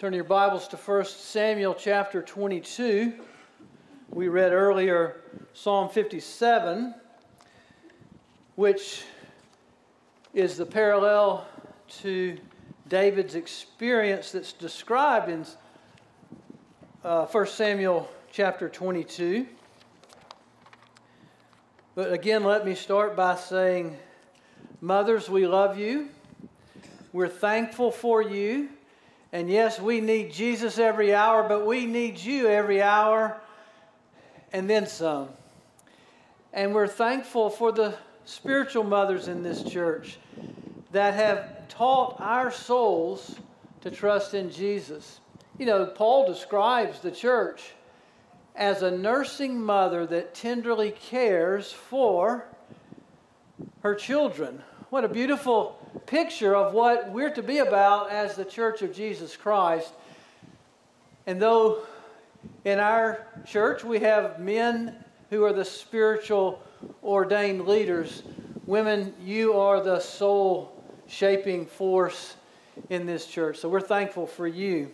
Turn 0.00 0.14
your 0.14 0.24
Bibles 0.24 0.66
to 0.68 0.78
1 0.78 1.04
Samuel 1.04 1.74
chapter 1.74 2.22
22. 2.22 3.12
We 4.08 4.28
read 4.28 4.50
earlier 4.50 5.20
Psalm 5.52 5.90
57, 5.90 6.94
which 8.54 9.02
is 10.32 10.56
the 10.56 10.64
parallel 10.64 11.46
to 12.00 12.38
David's 12.88 13.34
experience 13.34 14.32
that's 14.32 14.54
described 14.54 15.28
in 15.28 15.44
uh, 17.04 17.26
1 17.26 17.46
Samuel 17.48 18.10
chapter 18.32 18.70
22. 18.70 19.46
But 21.94 22.10
again, 22.10 22.42
let 22.42 22.64
me 22.64 22.74
start 22.74 23.16
by 23.16 23.36
saying, 23.36 23.98
Mothers, 24.80 25.28
we 25.28 25.46
love 25.46 25.78
you. 25.78 26.08
We're 27.12 27.28
thankful 27.28 27.92
for 27.92 28.22
you. 28.22 28.70
And 29.32 29.48
yes, 29.48 29.80
we 29.80 30.00
need 30.00 30.32
Jesus 30.32 30.78
every 30.78 31.14
hour, 31.14 31.48
but 31.48 31.64
we 31.64 31.86
need 31.86 32.18
you 32.18 32.48
every 32.48 32.82
hour 32.82 33.40
and 34.52 34.68
then 34.68 34.86
some. 34.86 35.28
And 36.52 36.74
we're 36.74 36.88
thankful 36.88 37.48
for 37.48 37.70
the 37.70 37.94
spiritual 38.24 38.84
mothers 38.84 39.28
in 39.28 39.42
this 39.42 39.62
church 39.62 40.18
that 40.92 41.14
have 41.14 41.68
taught 41.68 42.16
our 42.18 42.50
souls 42.50 43.36
to 43.82 43.90
trust 43.90 44.34
in 44.34 44.50
Jesus. 44.50 45.20
You 45.58 45.66
know, 45.66 45.86
Paul 45.86 46.26
describes 46.26 47.00
the 47.00 47.12
church 47.12 47.72
as 48.56 48.82
a 48.82 48.90
nursing 48.90 49.60
mother 49.60 50.06
that 50.06 50.34
tenderly 50.34 50.90
cares 50.90 51.72
for 51.72 52.46
her 53.82 53.94
children. 53.94 54.62
What 54.90 55.04
a 55.04 55.08
beautiful 55.08 55.79
picture 56.06 56.54
of 56.54 56.72
what 56.72 57.10
we're 57.10 57.34
to 57.34 57.42
be 57.42 57.58
about 57.58 58.10
as 58.10 58.36
the 58.36 58.44
Church 58.44 58.82
of 58.82 58.94
Jesus 58.94 59.36
Christ. 59.36 59.92
And 61.26 61.40
though 61.40 61.82
in 62.64 62.78
our 62.78 63.26
church 63.46 63.84
we 63.84 64.00
have 64.00 64.40
men 64.40 64.96
who 65.30 65.44
are 65.44 65.52
the 65.52 65.64
spiritual 65.64 66.62
ordained 67.02 67.66
leaders, 67.66 68.22
women, 68.66 69.14
you 69.24 69.54
are 69.54 69.82
the 69.82 70.00
soul 70.00 70.72
shaping 71.06 71.66
force 71.66 72.36
in 72.88 73.06
this 73.06 73.26
church. 73.26 73.58
So 73.58 73.68
we're 73.68 73.80
thankful 73.80 74.26
for 74.26 74.46
you. 74.46 74.90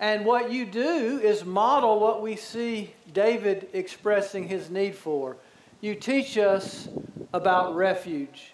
And 0.00 0.24
what 0.24 0.50
you 0.50 0.64
do 0.64 1.20
is 1.22 1.44
model 1.44 2.00
what 2.00 2.22
we 2.22 2.36
see 2.36 2.94
David 3.12 3.68
expressing 3.74 4.48
his 4.48 4.70
need 4.70 4.94
for. 4.94 5.36
You 5.82 5.94
teach 5.94 6.38
us 6.38 6.88
about 7.32 7.76
refuge 7.76 8.52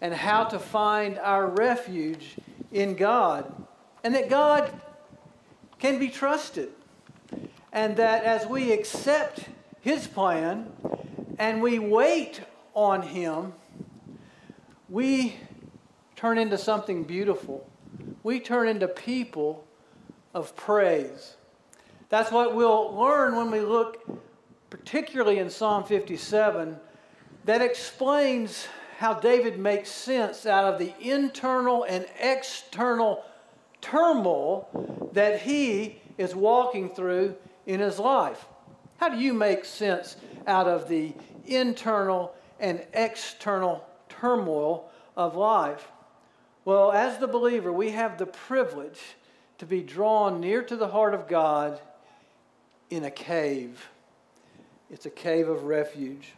and 0.00 0.12
how 0.12 0.44
to 0.44 0.58
find 0.58 1.18
our 1.18 1.46
refuge 1.46 2.36
in 2.72 2.94
God. 2.94 3.52
And 4.04 4.14
that 4.14 4.28
God 4.28 4.70
can 5.78 5.98
be 5.98 6.08
trusted. 6.08 6.70
And 7.72 7.96
that 7.96 8.24
as 8.24 8.46
we 8.46 8.72
accept 8.72 9.40
His 9.80 10.06
plan 10.06 10.70
and 11.38 11.62
we 11.62 11.78
wait 11.78 12.40
on 12.74 13.02
Him, 13.02 13.52
we 14.88 15.36
turn 16.14 16.38
into 16.38 16.56
something 16.56 17.04
beautiful. 17.04 17.68
We 18.22 18.40
turn 18.40 18.68
into 18.68 18.88
people 18.88 19.66
of 20.34 20.54
praise. 20.56 21.36
That's 22.08 22.30
what 22.30 22.54
we'll 22.54 22.94
learn 22.94 23.36
when 23.36 23.50
we 23.50 23.60
look, 23.60 24.04
particularly 24.70 25.38
in 25.38 25.50
Psalm 25.50 25.84
57, 25.84 26.78
that 27.44 27.62
explains 27.62 28.68
how 28.96 29.12
David 29.12 29.58
makes 29.58 29.90
sense 29.90 30.46
out 30.46 30.64
of 30.64 30.78
the 30.78 30.94
internal 31.00 31.84
and 31.84 32.06
external 32.18 33.22
turmoil 33.82 35.10
that 35.12 35.42
he 35.42 36.00
is 36.16 36.34
walking 36.34 36.88
through 36.88 37.36
in 37.66 37.80
his 37.80 37.98
life. 37.98 38.46
How 38.96 39.10
do 39.10 39.18
you 39.18 39.34
make 39.34 39.66
sense 39.66 40.16
out 40.46 40.66
of 40.66 40.88
the 40.88 41.12
internal 41.44 42.34
and 42.58 42.86
external 42.94 43.86
turmoil 44.08 44.90
of 45.14 45.36
life? 45.36 45.88
Well, 46.64 46.90
as 46.90 47.18
the 47.18 47.28
believer, 47.28 47.70
we 47.70 47.90
have 47.90 48.16
the 48.16 48.26
privilege 48.26 49.00
to 49.58 49.66
be 49.66 49.82
drawn 49.82 50.40
near 50.40 50.62
to 50.62 50.76
the 50.76 50.88
heart 50.88 51.12
of 51.12 51.28
God 51.28 51.80
in 52.88 53.04
a 53.04 53.10
cave. 53.10 53.88
It's 54.90 55.04
a 55.04 55.10
cave 55.10 55.48
of 55.48 55.64
refuge. 55.64 56.32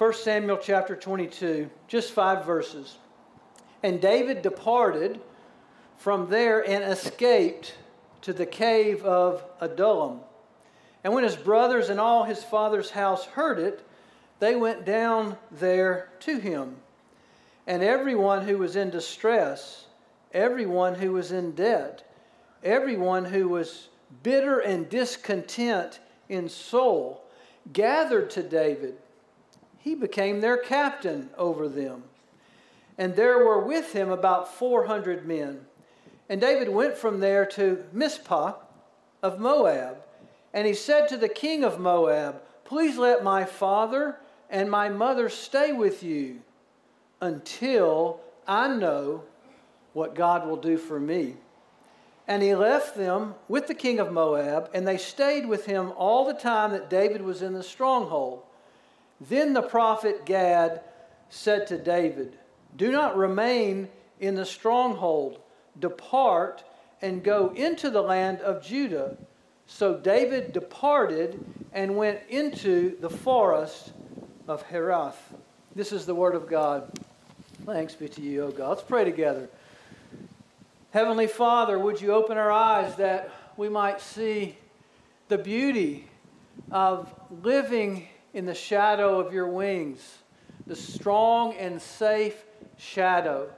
1 0.00 0.14
Samuel 0.14 0.56
chapter 0.56 0.96
22, 0.96 1.68
just 1.86 2.12
five 2.12 2.46
verses. 2.46 2.96
And 3.82 4.00
David 4.00 4.40
departed 4.40 5.20
from 5.98 6.30
there 6.30 6.66
and 6.66 6.82
escaped 6.82 7.74
to 8.22 8.32
the 8.32 8.46
cave 8.46 9.02
of 9.04 9.44
Adullam. 9.60 10.20
And 11.04 11.12
when 11.12 11.24
his 11.24 11.36
brothers 11.36 11.90
and 11.90 12.00
all 12.00 12.24
his 12.24 12.42
father's 12.42 12.88
house 12.88 13.26
heard 13.26 13.58
it, 13.58 13.86
they 14.38 14.56
went 14.56 14.86
down 14.86 15.36
there 15.50 16.08
to 16.20 16.38
him. 16.38 16.76
And 17.66 17.82
everyone 17.82 18.46
who 18.46 18.56
was 18.56 18.76
in 18.76 18.88
distress, 18.88 19.84
everyone 20.32 20.94
who 20.94 21.12
was 21.12 21.30
in 21.30 21.52
debt, 21.52 22.10
everyone 22.64 23.26
who 23.26 23.48
was 23.48 23.88
bitter 24.22 24.60
and 24.60 24.88
discontent 24.88 26.00
in 26.30 26.48
soul, 26.48 27.22
gathered 27.70 28.30
to 28.30 28.42
David 28.42 28.96
he 29.80 29.94
became 29.94 30.40
their 30.40 30.58
captain 30.58 31.30
over 31.36 31.68
them. 31.68 32.04
And 32.98 33.16
there 33.16 33.38
were 33.38 33.64
with 33.64 33.92
him 33.92 34.10
about 34.10 34.54
400 34.54 35.26
men. 35.26 35.62
And 36.28 36.40
David 36.40 36.68
went 36.68 36.96
from 36.96 37.20
there 37.20 37.46
to 37.46 37.84
Mizpah 37.92 38.54
of 39.22 39.40
Moab. 39.40 39.96
And 40.52 40.66
he 40.66 40.74
said 40.74 41.08
to 41.08 41.16
the 41.16 41.28
king 41.28 41.64
of 41.64 41.80
Moab, 41.80 42.42
Please 42.64 42.98
let 42.98 43.24
my 43.24 43.44
father 43.44 44.16
and 44.50 44.70
my 44.70 44.88
mother 44.88 45.28
stay 45.28 45.72
with 45.72 46.02
you 46.02 46.40
until 47.20 48.20
I 48.46 48.68
know 48.68 49.24
what 49.92 50.14
God 50.14 50.46
will 50.46 50.56
do 50.56 50.76
for 50.76 51.00
me. 51.00 51.36
And 52.28 52.42
he 52.42 52.54
left 52.54 52.96
them 52.96 53.34
with 53.48 53.66
the 53.66 53.74
king 53.74 53.98
of 53.98 54.12
Moab, 54.12 54.70
and 54.72 54.86
they 54.86 54.98
stayed 54.98 55.46
with 55.46 55.66
him 55.66 55.92
all 55.96 56.24
the 56.24 56.34
time 56.34 56.70
that 56.72 56.90
David 56.90 57.22
was 57.22 57.42
in 57.42 57.54
the 57.54 57.62
stronghold. 57.62 58.42
Then 59.20 59.52
the 59.52 59.62
prophet 59.62 60.24
Gad 60.24 60.80
said 61.28 61.66
to 61.68 61.78
David, 61.78 62.38
Do 62.76 62.90
not 62.90 63.16
remain 63.16 63.88
in 64.18 64.34
the 64.34 64.46
stronghold. 64.46 65.40
Depart 65.78 66.64
and 67.02 67.22
go 67.22 67.52
into 67.54 67.90
the 67.90 68.02
land 68.02 68.40
of 68.40 68.62
Judah. 68.62 69.16
So 69.66 69.96
David 69.96 70.52
departed 70.52 71.42
and 71.72 71.96
went 71.96 72.20
into 72.28 72.98
the 73.00 73.10
forest 73.10 73.92
of 74.48 74.66
Hereth. 74.68 75.16
This 75.74 75.92
is 75.92 76.06
the 76.06 76.14
word 76.14 76.34
of 76.34 76.48
God. 76.48 76.90
Thanks 77.64 77.94
be 77.94 78.08
to 78.08 78.20
you, 78.20 78.44
O 78.44 78.50
God. 78.50 78.70
Let's 78.70 78.82
pray 78.82 79.04
together. 79.04 79.48
Heavenly 80.90 81.28
Father, 81.28 81.78
would 81.78 82.00
you 82.00 82.12
open 82.12 82.36
our 82.36 82.50
eyes 82.50 82.96
that 82.96 83.30
we 83.56 83.68
might 83.68 84.00
see 84.00 84.56
the 85.28 85.38
beauty 85.38 86.08
of 86.72 87.14
living 87.42 88.08
in 88.32 88.46
the 88.46 88.54
shadow 88.54 89.18
of 89.18 89.32
your 89.32 89.48
wings, 89.48 90.18
the 90.66 90.76
strong 90.76 91.54
and 91.54 91.80
safe 91.80 92.44
shadow. 92.76 93.50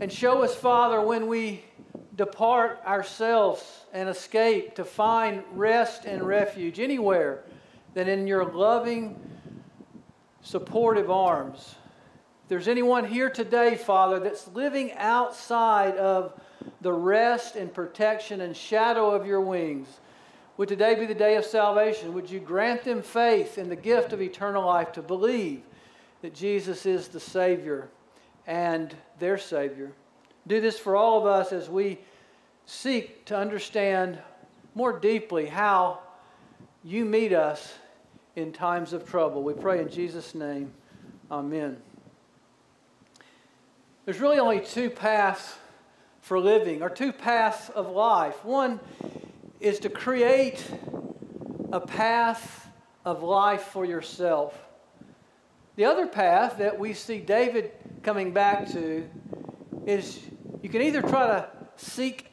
And 0.00 0.12
show 0.12 0.42
us, 0.42 0.54
Father, 0.54 1.00
when 1.00 1.28
we 1.28 1.64
depart 2.16 2.80
ourselves 2.86 3.84
and 3.92 4.08
escape 4.08 4.74
to 4.74 4.84
find 4.84 5.42
rest 5.52 6.04
and 6.04 6.22
refuge 6.22 6.80
anywhere 6.80 7.44
than 7.94 8.08
in 8.08 8.26
your 8.26 8.44
loving, 8.44 9.18
supportive 10.42 11.10
arms. 11.10 11.76
If 12.44 12.48
there's 12.48 12.68
anyone 12.68 13.04
here 13.04 13.30
today, 13.30 13.76
Father, 13.76 14.18
that's 14.18 14.48
living 14.48 14.92
outside 14.94 15.96
of 15.96 16.38
the 16.80 16.92
rest 16.92 17.56
and 17.56 17.72
protection 17.72 18.40
and 18.40 18.56
shadow 18.56 19.10
of 19.10 19.26
your 19.26 19.40
wings, 19.40 19.88
would 20.56 20.68
today 20.68 20.94
be 20.94 21.06
the 21.06 21.14
day 21.14 21.36
of 21.36 21.44
salvation? 21.44 22.12
Would 22.14 22.30
you 22.30 22.40
grant 22.40 22.84
them 22.84 23.02
faith 23.02 23.58
in 23.58 23.68
the 23.68 23.76
gift 23.76 24.12
of 24.12 24.20
eternal 24.20 24.66
life 24.66 24.92
to 24.92 25.02
believe 25.02 25.62
that 26.20 26.34
Jesus 26.34 26.86
is 26.86 27.08
the 27.08 27.20
Savior 27.20 27.88
and 28.46 28.94
their 29.18 29.38
Savior? 29.38 29.92
Do 30.46 30.60
this 30.60 30.78
for 30.78 30.96
all 30.96 31.18
of 31.18 31.26
us 31.26 31.52
as 31.52 31.70
we 31.70 31.98
seek 32.66 33.24
to 33.26 33.36
understand 33.36 34.18
more 34.74 34.98
deeply 34.98 35.46
how 35.46 36.00
you 36.84 37.04
meet 37.04 37.32
us 37.32 37.74
in 38.36 38.52
times 38.52 38.92
of 38.92 39.08
trouble. 39.08 39.42
We 39.42 39.54
pray 39.54 39.80
in 39.80 39.90
Jesus' 39.90 40.34
name. 40.34 40.72
Amen. 41.30 41.76
There's 44.04 44.20
really 44.20 44.38
only 44.38 44.60
two 44.60 44.90
paths 44.90 45.56
for 46.20 46.38
living, 46.38 46.82
or 46.82 46.88
two 46.88 47.12
paths 47.12 47.68
of 47.70 47.90
life. 47.90 48.44
One 48.44 48.78
is 49.62 49.78
to 49.78 49.88
create 49.88 50.64
a 51.72 51.78
path 51.78 52.68
of 53.04 53.22
life 53.22 53.62
for 53.62 53.84
yourself. 53.84 54.58
The 55.76 55.84
other 55.84 56.08
path 56.08 56.58
that 56.58 56.78
we 56.78 56.94
see 56.94 57.18
David 57.18 57.70
coming 58.02 58.32
back 58.32 58.68
to 58.72 59.08
is 59.86 60.20
you 60.62 60.68
can 60.68 60.82
either 60.82 61.00
try 61.00 61.26
to 61.26 61.48
seek 61.76 62.32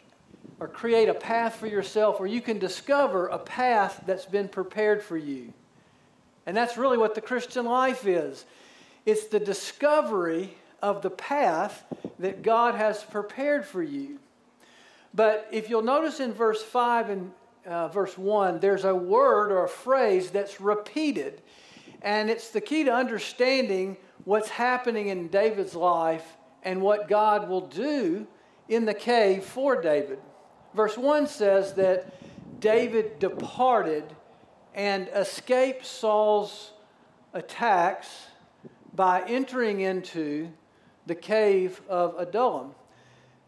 or 0.60 0.68
create 0.68 1.08
a 1.08 1.14
path 1.14 1.56
for 1.56 1.68
yourself, 1.68 2.20
or 2.20 2.26
you 2.26 2.42
can 2.42 2.58
discover 2.58 3.28
a 3.28 3.38
path 3.38 4.04
that's 4.08 4.26
been 4.26 4.50
prepared 4.50 5.02
for 5.02 5.16
you. 5.16 5.54
And 6.48 6.58
that's 6.58 6.78
really 6.78 6.98
what 6.98 7.14
the 7.14 7.22
Christian 7.22 7.66
life 7.66 8.08
is 8.08 8.44
it's 9.06 9.28
the 9.28 9.40
discovery 9.40 10.58
of 10.82 11.04
the 11.04 11.10
path 11.12 11.84
that 12.18 12.42
God 12.42 12.74
has 12.74 13.04
prepared 13.04 13.66
for 13.66 13.84
you. 13.84 14.20
But 15.14 15.48
if 15.52 15.70
you'll 15.70 15.82
notice 15.82 16.20
in 16.20 16.34
verse 16.34 16.62
5 16.62 17.10
and 17.10 17.32
uh, 17.66 17.88
verse 17.90 18.18
1, 18.18 18.60
there's 18.60 18.86
a 18.86 18.96
word 18.96 19.52
or 19.52 19.66
a 19.66 19.70
phrase 19.70 20.32
that's 20.32 20.62
repeated. 20.62 21.42
And 22.02 22.30
it's 22.30 22.52
the 22.52 22.62
key 22.62 22.84
to 22.86 22.94
understanding 22.94 23.98
what's 24.24 24.50
happening 24.50 25.08
in 25.08 25.28
David's 25.28 25.76
life 25.76 26.26
and 26.64 26.82
what 26.82 27.08
God 27.08 27.50
will 27.50 27.68
do 27.68 28.28
in 28.68 28.86
the 28.86 28.94
cave 28.94 29.44
for 29.44 29.82
David. 29.82 30.20
Verse 30.74 30.98
1 30.98 31.28
says 31.28 31.74
that 31.74 32.14
David 32.60 33.20
departed 33.20 34.04
and 34.76 35.10
escaped 35.14 35.86
Saul's 35.86 36.74
attacks 37.34 38.28
by 38.94 39.24
entering 39.28 39.82
into 39.82 40.52
the 41.06 41.16
cave 41.16 41.82
of 41.90 42.16
Adullam. 42.18 42.76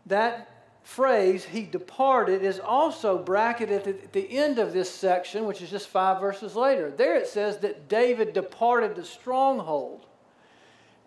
That 0.07 0.49
phrase, 0.83 1.45
he 1.45 1.63
departed, 1.63 2.43
is 2.43 2.59
also 2.59 3.17
bracketed 3.17 3.87
at 3.87 4.13
the 4.13 4.37
end 4.37 4.59
of 4.59 4.73
this 4.73 4.89
section, 4.89 5.45
which 5.45 5.61
is 5.61 5.69
just 5.69 5.87
five 5.87 6.19
verses 6.19 6.55
later. 6.55 6.91
There 6.91 7.15
it 7.15 7.27
says 7.27 7.57
that 7.59 7.87
David 7.87 8.33
departed 8.33 8.95
the 8.95 9.05
stronghold 9.05 10.05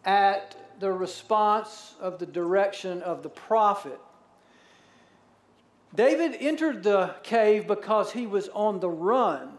at 0.04 0.56
the 0.80 0.92
response 0.92 1.94
of 2.00 2.18
the 2.18 2.26
direction 2.26 3.02
of 3.02 3.22
the 3.22 3.28
prophet. 3.28 3.98
David 5.94 6.36
entered 6.40 6.82
the 6.82 7.14
cave 7.22 7.66
because 7.66 8.12
he 8.12 8.26
was 8.26 8.48
on 8.48 8.80
the 8.80 8.88
run. 8.88 9.52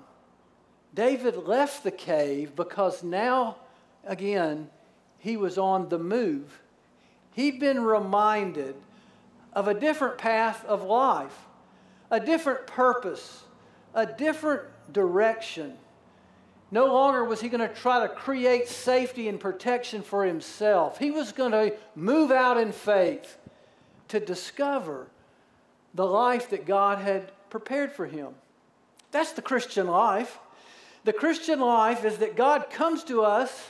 David 0.93 1.35
left 1.35 1.83
the 1.83 1.91
cave 1.91 2.55
because 2.55 3.03
now, 3.03 3.57
again, 4.05 4.69
he 5.19 5.37
was 5.37 5.57
on 5.57 5.89
the 5.89 5.99
move. 5.99 6.61
He'd 7.33 7.59
been 7.59 7.81
reminded 7.81 8.75
of 9.55 9.67
a 9.67 9.73
different 9.73 10.17
path 10.17 10.63
of 10.65 10.83
life, 10.83 11.35
a 12.11 12.19
different 12.19 12.67
purpose, 12.67 13.43
a 13.93 14.05
different 14.05 14.63
direction. 14.91 15.77
No 16.71 16.87
longer 16.87 17.23
was 17.23 17.39
he 17.39 17.47
going 17.47 17.67
to 17.67 17.73
try 17.73 18.05
to 18.05 18.13
create 18.13 18.67
safety 18.67 19.29
and 19.29 19.39
protection 19.39 20.01
for 20.01 20.25
himself. 20.25 20.99
He 20.99 21.09
was 21.09 21.31
going 21.31 21.53
to 21.53 21.73
move 21.95 22.31
out 22.31 22.57
in 22.57 22.73
faith 22.73 23.37
to 24.09 24.19
discover 24.19 25.07
the 25.93 26.05
life 26.05 26.49
that 26.49 26.65
God 26.65 26.99
had 26.99 27.31
prepared 27.49 27.93
for 27.93 28.05
him. 28.05 28.35
That's 29.11 29.31
the 29.31 29.41
Christian 29.41 29.87
life. 29.87 30.37
The 31.05 31.13
Christian 31.13 31.61
life 31.61 32.03
is 32.03 32.17
that 32.17 32.35
God 32.35 32.69
comes 32.69 33.03
to 33.05 33.23
us 33.23 33.69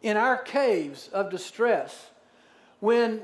in 0.00 0.16
our 0.16 0.38
caves 0.38 1.08
of 1.12 1.30
distress 1.30 2.06
when, 2.78 3.20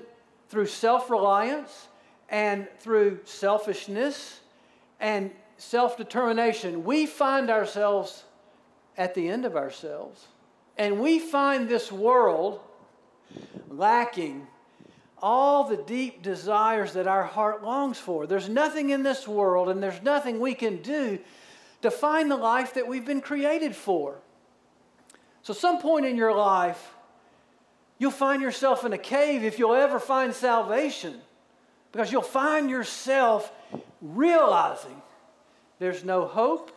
through 0.49 0.67
self 0.67 1.11
reliance 1.11 1.89
and 2.29 2.69
through 2.79 3.21
selfishness 3.25 4.41
and 5.01 5.31
self 5.57 5.97
determination, 5.97 6.85
we 6.85 7.07
find 7.07 7.51
ourselves 7.51 8.25
at 8.97 9.15
the 9.15 9.29
end 9.29 9.45
of 9.45 9.57
ourselves. 9.57 10.27
And 10.79 11.01
we 11.01 11.19
find 11.19 11.69
this 11.69 11.91
world 11.91 12.61
lacking 13.69 14.47
all 15.23 15.65
the 15.65 15.77
deep 15.77 16.23
desires 16.23 16.93
that 16.93 17.07
our 17.07 17.25
heart 17.25 17.65
longs 17.65 17.99
for. 17.99 18.27
There's 18.27 18.49
nothing 18.49 18.91
in 18.91 19.03
this 19.03 19.27
world, 19.27 19.69
and 19.69 19.83
there's 19.83 20.03
nothing 20.03 20.41
we 20.41 20.55
can 20.55 20.83
do 20.83 21.19
to 21.83 21.91
find 21.91 22.31
the 22.31 22.37
life 22.37 22.75
that 22.75 22.87
we've 22.87 23.05
been 23.05 23.21
created 23.21 23.75
for. 23.75 24.19
So, 25.43 25.55
some 25.55 25.81
point 25.81 26.05
in 26.07 26.17
your 26.17 26.35
life, 26.35 26.91
you'll 27.99 28.11
find 28.11 28.43
yourself 28.43 28.85
in 28.85 28.93
a 28.93 28.99
cave 28.99 29.45
if 29.45 29.59
you'll 29.59 29.75
ever 29.75 29.99
find 29.99 30.35
salvation, 30.35 31.15
because 31.93 32.13
you'll 32.13 32.23
find 32.23 32.71
yourself 32.71 33.53
realizing 34.01 35.03
there's 35.79 36.05
no 36.05 36.27
hope 36.27 36.71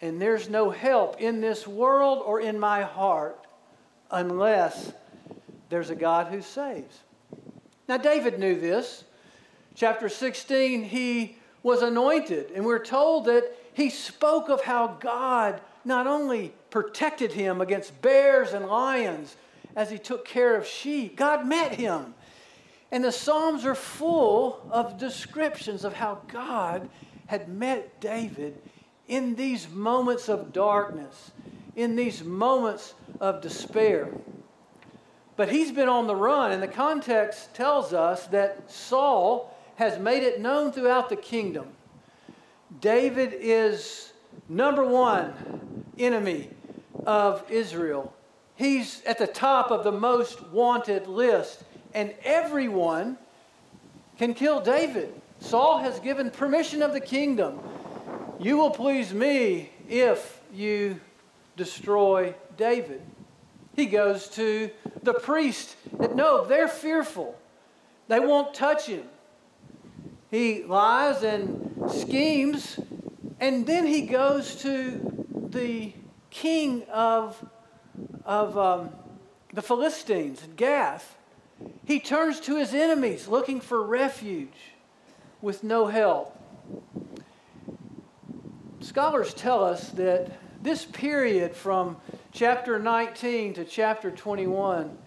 and 0.00 0.20
there's 0.20 0.48
no 0.48 0.70
help 0.70 1.20
in 1.20 1.40
this 1.40 1.66
world 1.66 2.22
or 2.24 2.40
in 2.40 2.58
my 2.58 2.82
heart 2.82 3.46
unless 4.10 4.92
there's 5.68 5.90
a 5.90 5.94
God 5.94 6.28
who 6.28 6.42
saves. 6.42 7.00
Now, 7.88 7.96
David 7.96 8.38
knew 8.38 8.58
this. 8.58 9.04
Chapter 9.74 10.08
16, 10.08 10.84
he 10.84 11.36
was 11.62 11.82
anointed, 11.82 12.50
and 12.54 12.64
we're 12.64 12.84
told 12.84 13.26
that 13.26 13.44
he 13.74 13.90
spoke 13.90 14.48
of 14.48 14.62
how 14.62 14.96
God 15.00 15.60
not 15.84 16.06
only 16.06 16.52
protected 16.70 17.32
him 17.32 17.60
against 17.60 18.00
bears 18.00 18.52
and 18.52 18.66
lions 18.66 19.36
as 19.76 19.90
he 19.90 19.98
took 19.98 20.24
care 20.24 20.56
of 20.56 20.66
sheep, 20.66 21.16
God 21.16 21.46
met 21.46 21.74
him. 21.74 22.14
And 22.90 23.04
the 23.04 23.12
Psalms 23.12 23.66
are 23.66 23.74
full 23.74 24.66
of 24.70 24.98
descriptions 24.98 25.84
of 25.84 25.92
how 25.92 26.22
God 26.28 26.88
had 27.26 27.48
met 27.48 28.00
David 28.00 28.60
in 29.06 29.34
these 29.34 29.68
moments 29.68 30.28
of 30.28 30.52
darkness, 30.52 31.30
in 31.76 31.94
these 31.94 32.24
moments 32.24 32.94
of 33.20 33.42
despair. 33.42 34.08
But 35.36 35.50
he's 35.50 35.70
been 35.70 35.88
on 35.88 36.06
the 36.06 36.16
run, 36.16 36.52
and 36.52 36.62
the 36.62 36.68
context 36.68 37.54
tells 37.54 37.92
us 37.92 38.26
that 38.28 38.70
Saul 38.70 39.54
has 39.76 39.98
made 39.98 40.22
it 40.22 40.40
known 40.40 40.72
throughout 40.72 41.10
the 41.10 41.16
kingdom. 41.16 41.66
David 42.80 43.34
is 43.34 44.12
number 44.48 44.84
one 44.84 45.84
enemy 45.98 46.48
of 47.04 47.44
Israel. 47.50 48.15
He's 48.56 49.02
at 49.04 49.18
the 49.18 49.26
top 49.26 49.70
of 49.70 49.84
the 49.84 49.92
most 49.92 50.42
wanted 50.48 51.06
list, 51.06 51.62
and 51.94 52.14
everyone 52.24 53.18
can 54.18 54.34
kill 54.34 54.60
David. 54.60 55.12
Saul 55.40 55.78
has 55.78 56.00
given 56.00 56.30
permission 56.30 56.82
of 56.82 56.92
the 56.92 57.00
kingdom. 57.00 57.60
You 58.40 58.56
will 58.56 58.70
please 58.70 59.12
me 59.12 59.70
if 59.88 60.40
you 60.52 61.00
destroy 61.56 62.34
David. 62.56 63.02
He 63.74 63.86
goes 63.86 64.28
to 64.30 64.70
the 65.02 65.12
priest. 65.12 65.76
No, 66.14 66.46
they're 66.46 66.68
fearful. 66.68 67.38
They 68.08 68.20
won't 68.20 68.54
touch 68.54 68.86
him. 68.86 69.04
He 70.30 70.64
lies 70.64 71.22
and 71.22 71.90
schemes, 71.90 72.80
and 73.38 73.66
then 73.66 73.86
he 73.86 74.02
goes 74.02 74.56
to 74.62 75.24
the 75.50 75.92
king 76.30 76.84
of, 76.92 77.42
of 78.26 78.58
um, 78.58 78.90
the 79.52 79.62
Philistines, 79.62 80.42
and 80.42 80.56
Gath. 80.56 81.16
He 81.84 82.00
turns 82.00 82.40
to 82.40 82.58
his 82.58 82.74
enemies 82.74 83.28
looking 83.28 83.60
for 83.60 83.82
refuge 83.82 84.74
with 85.40 85.64
no 85.64 85.86
help. 85.86 86.38
Scholars 88.80 89.32
tell 89.32 89.64
us 89.64 89.90
that 89.90 90.38
this 90.62 90.84
period 90.84 91.54
from 91.54 91.96
chapter 92.32 92.78
19 92.78 93.54
to 93.54 93.64
chapter 93.64 94.10
21, 94.10 94.98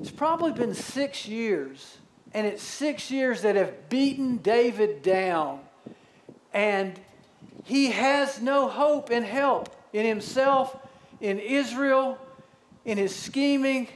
it's 0.00 0.10
probably 0.10 0.52
been 0.52 0.74
six 0.74 1.28
years. 1.28 1.98
And 2.34 2.46
it's 2.46 2.62
six 2.62 3.10
years 3.10 3.42
that 3.42 3.56
have 3.56 3.90
beaten 3.90 4.38
David 4.38 5.02
down. 5.02 5.60
And 6.54 6.98
he 7.64 7.90
has 7.90 8.40
no 8.40 8.68
hope 8.68 9.10
and 9.10 9.24
help 9.24 9.74
in 9.92 10.06
himself, 10.06 10.76
in 11.20 11.38
Israel, 11.38 12.18
in 12.84 12.98
his 12.98 13.14
scheming, 13.14 13.88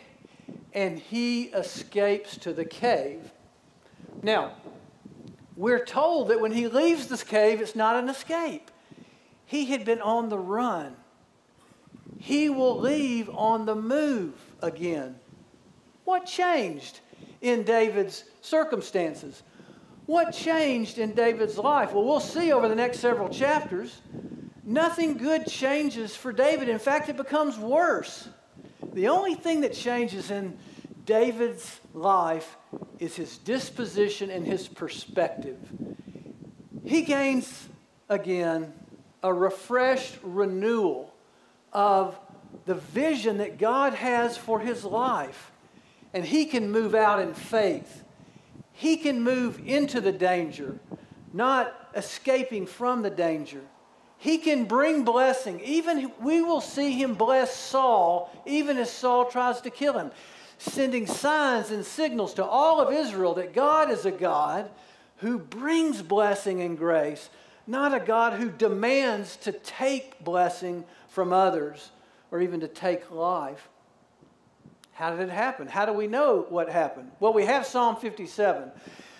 and 0.72 0.98
he 0.98 1.44
escapes 1.44 2.36
to 2.38 2.52
the 2.52 2.64
cave. 2.64 3.30
Now, 4.22 4.54
we're 5.56 5.84
told 5.84 6.28
that 6.28 6.40
when 6.40 6.52
he 6.52 6.68
leaves 6.68 7.06
this 7.06 7.22
cave, 7.22 7.60
it's 7.60 7.76
not 7.76 7.96
an 7.96 8.08
escape. 8.08 8.70
He 9.46 9.66
had 9.66 9.84
been 9.84 10.00
on 10.00 10.28
the 10.28 10.38
run 10.38 10.96
he 12.18 12.48
will 12.48 12.78
leave 12.78 13.28
on 13.30 13.66
the 13.66 13.74
move 13.74 14.34
again. 14.62 15.16
What 16.04 16.26
changed 16.26 17.00
in 17.40 17.62
David's 17.62 18.24
circumstances? 18.40 19.42
What 20.06 20.32
changed 20.32 20.98
in 20.98 21.14
David's 21.14 21.58
life? 21.58 21.92
Well, 21.92 22.04
we'll 22.04 22.20
see 22.20 22.52
over 22.52 22.68
the 22.68 22.74
next 22.74 23.00
several 23.00 23.28
chapters. 23.28 24.00
Nothing 24.64 25.16
good 25.16 25.46
changes 25.46 26.14
for 26.16 26.32
David. 26.32 26.68
In 26.68 26.78
fact, 26.78 27.08
it 27.08 27.16
becomes 27.16 27.58
worse. 27.58 28.28
The 28.96 29.08
only 29.08 29.34
thing 29.34 29.60
that 29.60 29.74
changes 29.74 30.30
in 30.30 30.56
David's 31.04 31.80
life 31.92 32.56
is 32.98 33.14
his 33.14 33.36
disposition 33.36 34.30
and 34.30 34.46
his 34.46 34.68
perspective. 34.68 35.58
He 36.82 37.02
gains, 37.02 37.68
again, 38.08 38.72
a 39.22 39.34
refreshed 39.34 40.16
renewal 40.22 41.12
of 41.74 42.18
the 42.64 42.76
vision 42.76 43.36
that 43.36 43.58
God 43.58 43.92
has 43.92 44.38
for 44.38 44.60
his 44.60 44.82
life. 44.82 45.52
And 46.14 46.24
he 46.24 46.46
can 46.46 46.70
move 46.70 46.94
out 46.94 47.20
in 47.20 47.34
faith. 47.34 48.02
He 48.72 48.96
can 48.96 49.22
move 49.22 49.60
into 49.66 50.00
the 50.00 50.12
danger, 50.12 50.78
not 51.34 51.90
escaping 51.94 52.64
from 52.64 53.02
the 53.02 53.10
danger. 53.10 53.60
He 54.18 54.38
can 54.38 54.64
bring 54.64 55.04
blessing. 55.04 55.60
Even 55.60 56.10
we 56.20 56.42
will 56.42 56.60
see 56.60 56.92
him 56.92 57.14
bless 57.14 57.54
Saul, 57.54 58.30
even 58.46 58.78
as 58.78 58.90
Saul 58.90 59.26
tries 59.26 59.60
to 59.62 59.70
kill 59.70 59.98
him, 59.98 60.10
sending 60.58 61.06
signs 61.06 61.70
and 61.70 61.84
signals 61.84 62.34
to 62.34 62.44
all 62.44 62.80
of 62.80 62.92
Israel 62.92 63.34
that 63.34 63.52
God 63.52 63.90
is 63.90 64.06
a 64.06 64.10
God 64.10 64.70
who 65.18 65.38
brings 65.38 66.02
blessing 66.02 66.60
and 66.62 66.76
grace, 66.76 67.28
not 67.66 67.94
a 67.94 68.00
God 68.00 68.34
who 68.34 68.50
demands 68.50 69.36
to 69.38 69.52
take 69.52 70.22
blessing 70.24 70.84
from 71.08 71.32
others 71.32 71.90
or 72.30 72.40
even 72.40 72.60
to 72.60 72.68
take 72.68 73.10
life. 73.10 73.68
How 74.92 75.10
did 75.10 75.20
it 75.20 75.30
happen? 75.30 75.66
How 75.66 75.84
do 75.84 75.92
we 75.92 76.06
know 76.06 76.46
what 76.48 76.70
happened? 76.70 77.10
Well, 77.20 77.34
we 77.34 77.44
have 77.44 77.66
Psalm 77.66 77.96
57. 77.96 78.70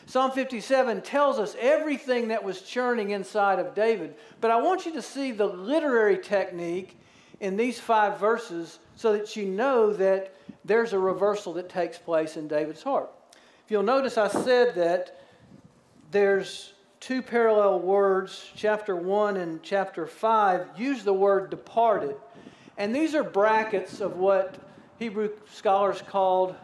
Psalm 0.07 0.31
57 0.31 1.03
tells 1.03 1.41
us 1.41 1.57
everything 1.59 2.29
that 2.29 2.43
was 2.43 2.63
churning 2.63 3.11
inside 3.11 3.59
of 3.59 3.75
David. 3.75 4.15
But 4.41 4.53
I 4.53 4.57
want 4.57 4.87
you 4.87 4.93
to 4.93 5.03
see 5.03 5.33
the 5.33 5.47
literary 5.47 6.19
technique 6.19 6.97
in 7.41 7.57
these 7.57 7.81
five 7.81 8.19
verses 8.21 8.79
so 8.95 9.13
that 9.13 9.35
you 9.35 9.47
know 9.47 9.93
that 9.93 10.33
there's 10.65 10.93
a 10.93 10.99
reversal 10.99 11.53
that 11.55 11.69
takes 11.69 11.99
place 11.99 12.37
in 12.37 12.47
David's 12.47 12.85
heart. 12.85 13.11
If 13.65 13.71
you'll 13.73 13.83
notice, 13.83 14.17
I 14.17 14.29
said 14.29 14.77
that 14.77 15.21
there's 16.13 16.73
two 17.01 17.21
parallel 17.21 17.81
words, 17.81 18.49
chapter 18.55 18.95
1 18.95 19.37
and 19.37 19.61
chapter 19.61 20.07
5, 20.07 20.69
use 20.79 21.03
the 21.03 21.13
word 21.13 21.51
departed. 21.51 22.15
And 22.79 22.95
these 22.95 23.15
are 23.17 23.25
brackets 23.25 24.01
of 24.01 24.17
what 24.19 24.55
Hebrew 24.99 25.31
scholars 25.53 26.01
called 26.07 26.55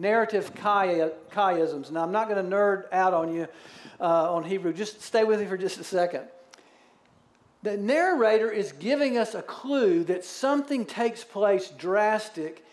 narrative 0.00 0.52
chiasms. 0.54 1.90
Now, 1.90 2.02
I'm 2.02 2.12
not 2.12 2.28
going 2.28 2.42
to 2.42 2.56
nerd 2.56 2.84
out 2.92 3.12
on 3.12 3.34
you 3.34 3.46
uh, 4.00 4.32
on 4.32 4.44
Hebrew. 4.44 4.72
Just 4.72 5.02
stay 5.02 5.24
with 5.24 5.40
me 5.40 5.46
for 5.46 5.58
just 5.58 5.78
a 5.78 5.84
second. 5.84 6.24
The 7.62 7.76
narrator 7.76 8.50
is 8.50 8.72
giving 8.72 9.18
us 9.18 9.34
a 9.34 9.42
clue 9.42 10.04
that 10.04 10.24
something 10.24 10.86
takes 10.86 11.22
place 11.22 11.68
drastic. 11.68 12.64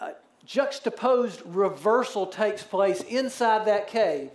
Uh, 0.00 0.10
juxtaposed 0.44 1.42
reversal 1.44 2.26
takes 2.26 2.62
place 2.62 3.00
inside 3.02 3.66
that 3.66 3.88
cave. 3.88 4.30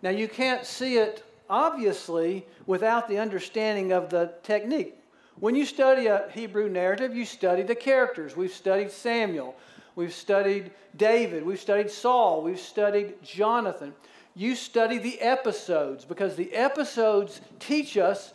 Now, 0.00 0.10
you 0.10 0.28
can't 0.28 0.64
see 0.64 0.96
it 0.96 1.22
obviously 1.50 2.46
without 2.64 3.08
the 3.08 3.18
understanding 3.18 3.92
of 3.92 4.08
the 4.08 4.32
technique. 4.42 4.94
When 5.38 5.54
you 5.54 5.66
study 5.66 6.06
a 6.06 6.30
Hebrew 6.32 6.70
narrative, 6.70 7.14
you 7.14 7.26
study 7.26 7.62
the 7.62 7.74
characters. 7.74 8.34
We've 8.36 8.52
studied 8.52 8.90
Samuel. 8.90 9.54
We've 9.94 10.12
studied 10.12 10.70
David. 10.96 11.44
We've 11.44 11.60
studied 11.60 11.90
Saul. 11.90 12.42
We've 12.42 12.58
studied 12.58 13.22
Jonathan. 13.22 13.94
You 14.34 14.54
study 14.54 14.98
the 14.98 15.20
episodes 15.20 16.04
because 16.04 16.36
the 16.36 16.52
episodes 16.52 17.40
teach 17.58 17.98
us 17.98 18.32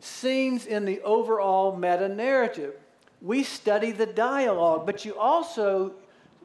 scenes 0.00 0.66
in 0.66 0.84
the 0.84 1.00
overall 1.02 1.76
meta 1.76 2.08
narrative. 2.08 2.74
We 3.22 3.42
study 3.44 3.92
the 3.92 4.06
dialogue, 4.06 4.86
but 4.86 5.04
you 5.04 5.16
also 5.16 5.92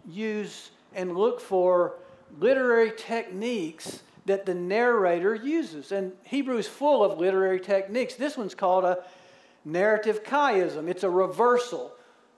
use 0.08 0.72
and 0.94 1.16
look 1.16 1.40
for 1.40 1.96
literary 2.40 2.92
techniques 2.96 4.02
that 4.26 4.46
the 4.46 4.54
narrator 4.54 5.36
uses. 5.36 5.92
And 5.92 6.14
Hebrew 6.24 6.58
is 6.58 6.68
full 6.68 7.04
of 7.04 7.20
literary 7.20 7.60
techniques. 7.60 8.16
This 8.16 8.38
one's 8.38 8.56
called 8.56 8.86
a 8.86 9.04
narrative 9.66 10.24
chiasm, 10.24 10.90
it's 10.90 11.04
a 11.04 11.10
reversal 11.10 11.94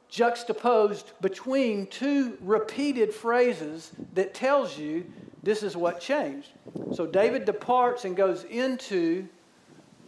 juxtaposed 0.09 1.11
between 1.21 1.87
two 1.87 2.37
repeated 2.41 3.13
phrases 3.13 3.91
that 4.13 4.33
tells 4.33 4.77
you 4.77 5.05
this 5.43 5.61
is 5.61 5.77
what 5.77 5.99
changed. 5.99 6.49
So 6.93 7.05
David 7.05 7.45
departs 7.45 8.05
and 8.05 8.15
goes 8.15 8.43
into 8.45 9.27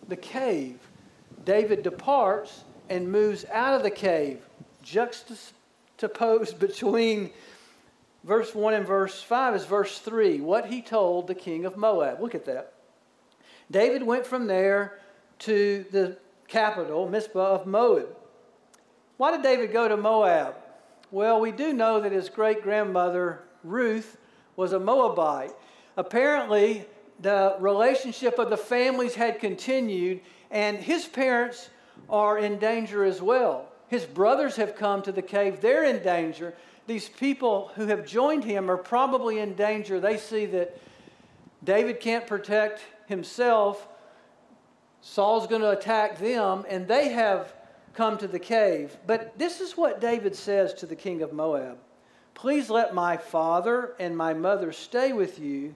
the 0.08 0.16
cave. 0.16 0.80
David 1.46 1.84
departs 1.84 2.64
and 2.90 3.12
moves 3.12 3.46
out 3.52 3.76
of 3.76 3.84
the 3.84 3.92
cave, 3.92 4.40
juxtaposed 4.82 6.60
between 6.60 7.30
verse 8.24 8.54
1 8.54 8.74
and 8.74 8.86
verse 8.86 9.22
5 9.22 9.56
is 9.56 9.66
verse 9.66 10.00
3, 10.00 10.42
what 10.42 10.66
he 10.66 10.82
told 10.82 11.28
the 11.28 11.36
king 11.36 11.66
of 11.66 11.78
Moab. 11.78 12.22
Look 12.22 12.36
at 12.36 12.46
that. 12.46 12.74
David 13.70 14.04
went 14.04 14.26
from 14.26 14.48
there 14.48 15.00
to 15.40 15.86
the 15.92 16.18
capital, 16.48 17.08
Mizpah 17.08 17.56
of 17.56 17.68
Moab. 17.68 18.16
Why 19.18 19.32
did 19.32 19.42
David 19.42 19.74
go 19.74 19.88
to 19.88 19.98
Moab? 19.98 20.56
Well, 21.10 21.40
we 21.40 21.52
do 21.52 21.74
know 21.74 22.00
that 22.02 22.12
his 22.12 22.30
great 22.30 22.62
grandmother, 22.62 23.40
Ruth, 23.64 24.18
was 24.56 24.74
a 24.74 24.80
Moabite. 24.80 25.52
Apparently, 25.96 26.86
the 27.20 27.56
relationship 27.60 28.38
of 28.38 28.50
the 28.50 28.58
families 28.58 29.16
had 29.16 29.40
continued, 29.40 30.22
and 30.52 30.78
his 30.78 31.06
parents 31.06 31.70
are 32.10 32.38
in 32.38 32.60
danger 32.60 33.04
as 33.04 33.22
well. 33.22 33.70
His 33.88 34.06
brothers 34.06 34.58
have 34.58 34.76
come 34.76 35.02
to 35.04 35.12
the 35.12 35.22
cave, 35.22 35.62
they're 35.62 35.86
in 35.86 36.04
danger. 36.04 36.54
These 36.86 37.10
people 37.10 37.72
who 37.76 37.88
have 37.88 38.06
joined 38.06 38.44
him 38.44 38.70
are 38.70 38.78
probably 38.78 39.40
in 39.40 39.56
danger. 39.56 40.00
They 40.00 40.18
see 40.18 40.46
that 40.48 40.78
David 41.64 42.00
can't 42.00 42.28
protect 42.28 42.82
himself, 43.08 43.88
Saul's 45.02 45.48
going 45.48 45.62
to 45.62 45.72
attack 45.72 46.20
them, 46.20 46.66
and 46.70 46.88
they 46.88 47.10
have 47.10 47.54
come 47.98 48.18
to 48.20 48.28
the 48.28 48.40
cave. 48.40 48.96
But 49.08 49.38
this 49.40 49.60
is 49.60 49.76
what 49.76 50.00
David 50.00 50.36
says 50.36 50.76
to 50.76 50.86
the 50.86 50.96
king 50.96 51.24
of 51.24 51.34
Moab 51.34 51.80
Please 52.36 52.70
let 52.70 52.94
my 52.94 53.18
father 53.18 53.96
and 54.00 54.16
my 54.16 54.36
mother 54.36 54.72
stay 54.72 55.12
with 55.12 55.40
you. 55.40 55.74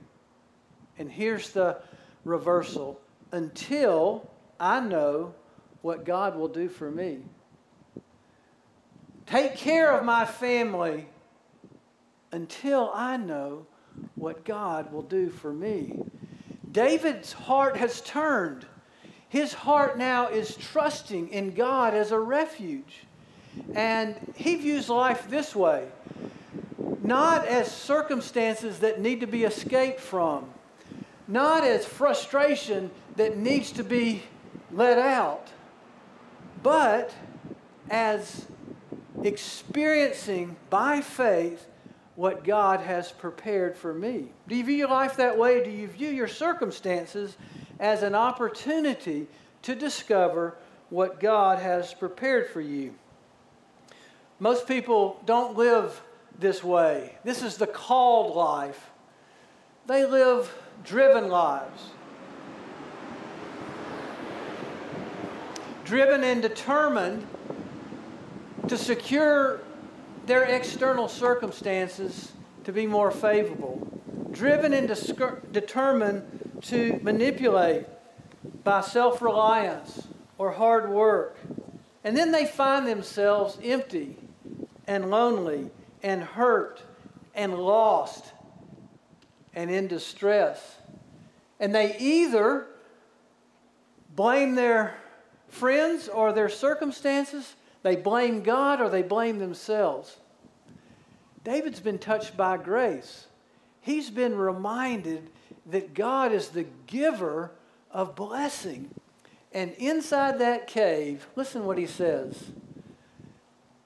And 1.00 1.12
here's 1.12 1.50
the 1.50 1.80
reversal 2.24 3.02
until 3.32 4.30
I 4.60 4.80
know 4.80 5.34
what 5.82 6.06
God 6.06 6.36
will 6.36 6.48
do 6.48 6.70
for 6.70 6.92
me. 6.92 7.24
Take 9.26 9.56
care 9.56 9.92
of 9.92 10.06
my 10.06 10.26
family 10.26 11.08
until 12.32 12.92
I 12.94 13.18
know 13.18 13.66
what 14.14 14.46
God 14.46 14.94
will 14.94 15.02
do 15.02 15.30
for 15.30 15.52
me. 15.52 16.00
David's 16.72 17.34
heart 17.34 17.78
has 17.78 18.02
turned. 18.02 18.68
His 19.32 19.54
heart 19.54 19.98
now 19.98 20.28
is 20.28 20.58
trusting 20.58 21.30
in 21.30 21.54
God 21.54 21.94
as 21.94 22.12
a 22.12 22.20
refuge. 22.20 23.06
And 23.74 24.34
he 24.36 24.58
views 24.58 24.90
life 24.90 25.30
this 25.30 25.56
way 25.56 25.88
not 27.02 27.48
as 27.48 27.72
circumstances 27.72 28.80
that 28.80 29.00
need 29.00 29.22
to 29.22 29.28
be 29.28 29.46
escaped 29.46 30.02
from, 30.02 30.50
not 31.30 31.64
as 31.64 31.86
frustration 31.86 32.92
that 33.16 33.38
needs 33.38 33.72
to 33.72 33.84
be 33.86 34.22
let 34.74 35.00
out, 35.00 35.48
but 36.62 37.14
as 37.90 38.46
experiencing 39.24 40.58
by 40.70 41.00
faith 41.00 41.68
what 42.16 42.44
God 42.44 42.82
has 42.82 43.14
prepared 43.14 43.78
for 43.78 43.94
me. 43.94 44.28
Do 44.50 44.56
you 44.56 44.66
view 44.66 44.76
your 44.76 44.90
life 44.90 45.16
that 45.16 45.38
way? 45.38 45.64
Do 45.64 45.70
you 45.70 45.88
view 45.88 46.10
your 46.10 46.28
circumstances 46.28 47.38
as 47.82 48.04
an 48.04 48.14
opportunity 48.14 49.28
to 49.64 49.76
discover 49.76 50.56
what 50.90 51.20
God 51.20 51.60
has 51.60 51.94
prepared 51.94 52.48
for 52.48 52.62
you. 52.62 52.94
Most 54.40 54.68
people 54.68 55.20
don't 55.26 55.58
live 55.58 56.02
this 56.40 56.64
way. 56.64 57.18
This 57.24 57.42
is 57.42 57.58
the 57.58 57.68
called 57.68 58.36
life. 58.36 58.92
They 59.88 60.06
live 60.06 60.54
driven 60.84 61.30
lives. 61.30 61.90
Driven 65.84 66.24
and 66.24 66.42
determined 66.42 67.28
to 68.68 68.78
secure 68.78 69.60
their 70.28 70.44
external 70.44 71.08
circumstances 71.08 72.32
to 72.64 72.72
be 72.72 72.86
more 72.86 73.10
favorable. 73.10 73.88
Driven 74.32 74.74
and 74.74 74.88
determined 75.52 76.51
to 76.64 77.00
manipulate 77.02 77.86
by 78.64 78.82
self 78.82 79.22
reliance 79.22 80.08
or 80.38 80.52
hard 80.52 80.90
work. 80.90 81.38
And 82.04 82.18
then 82.18 82.32
they 82.32 82.46
find 82.46 82.88
themselves 82.88 83.58
empty 83.64 84.18
and 84.88 85.12
lonely 85.12 85.70
and 86.02 86.24
hurt 86.24 86.82
and 87.36 87.56
lost 87.56 88.34
and 89.54 89.70
in 89.70 89.88
distress. 89.88 90.78
And 91.60 91.76
they 91.76 91.98
either 92.00 92.66
blame 94.16 94.56
their 94.56 94.96
friends 95.48 96.08
or 96.08 96.34
their 96.34 96.50
circumstances, 96.50 97.56
they 97.84 97.96
blame 97.96 98.42
God 98.42 98.82
or 98.82 98.90
they 98.90 99.04
blame 99.04 99.40
themselves. 99.40 100.18
David's 101.44 101.80
been 101.80 102.00
touched 102.00 102.38
by 102.38 102.58
grace. 102.58 103.28
He's 103.82 104.10
been 104.10 104.36
reminded 104.36 105.30
that 105.68 105.94
God 105.94 106.32
is 106.32 106.50
the 106.50 106.66
giver 106.88 107.52
of 107.92 108.16
blessing. 108.16 108.90
And 109.52 109.74
inside 109.74 110.40
that 110.40 110.68
cave, 110.68 111.28
listen 111.36 111.66
what 111.66 111.78
he 111.78 111.86
says. 111.86 112.52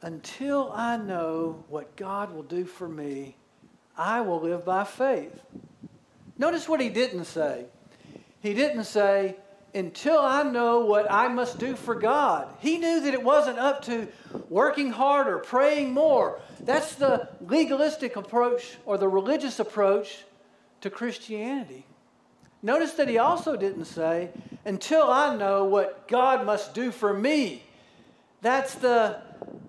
Until 0.02 0.72
I 0.74 0.98
know 0.98 1.64
what 1.70 1.96
God 1.96 2.34
will 2.34 2.44
do 2.44 2.66
for 2.66 2.88
me, 2.88 3.36
I 3.98 4.22
will 4.22 4.42
live 4.42 4.66
by 4.66 4.84
faith. 4.84 5.42
Notice 6.38 6.70
what 6.70 6.82
he 6.82 6.90
didn't 6.90 7.26
say. 7.26 7.66
He 8.42 8.54
didn't 8.54 8.84
say, 8.84 9.38
until 9.74 10.20
I 10.20 10.44
know 10.44 10.86
what 10.86 11.12
I 11.12 11.28
must 11.28 11.60
do 11.60 11.76
for 11.76 11.96
God. 11.96 12.48
He 12.60 12.78
knew 12.78 13.02
that 13.02 13.14
it 13.14 13.22
wasn't 13.22 13.60
up 13.60 13.84
to 13.86 14.08
working 14.50 14.92
harder, 14.92 15.40
praying 15.40 15.94
more. 15.94 16.40
That's 16.62 16.96
the 16.96 17.28
legalistic 17.42 18.16
approach 18.16 18.78
or 18.86 18.98
the 18.98 19.08
religious 19.10 19.60
approach 19.60 20.24
to 20.86 20.92
Christianity. 20.92 21.84
Notice 22.62 22.94
that 22.94 23.10
he 23.10 23.18
also 23.18 23.56
didn't 23.56 23.86
say, 23.86 24.30
until 24.66 25.12
I 25.12 25.36
know 25.36 25.66
what 25.66 26.08
God 26.08 26.46
must 26.46 26.76
do 26.76 26.92
for 26.92 27.12
me. 27.12 27.64
That's 28.42 28.76
the 28.76 29.20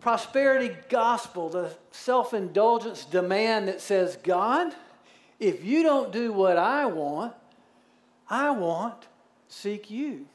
prosperity 0.00 0.76
gospel, 0.90 1.48
the 1.48 1.72
self 1.90 2.34
indulgence 2.34 3.06
demand 3.06 3.68
that 3.68 3.80
says, 3.80 4.18
God, 4.22 4.74
if 5.40 5.64
you 5.64 5.82
don't 5.82 6.12
do 6.12 6.32
what 6.32 6.58
I 6.58 6.84
want, 6.84 7.32
I 8.28 8.50
want, 8.50 9.06
seek 9.48 9.90
you. 9.90 10.26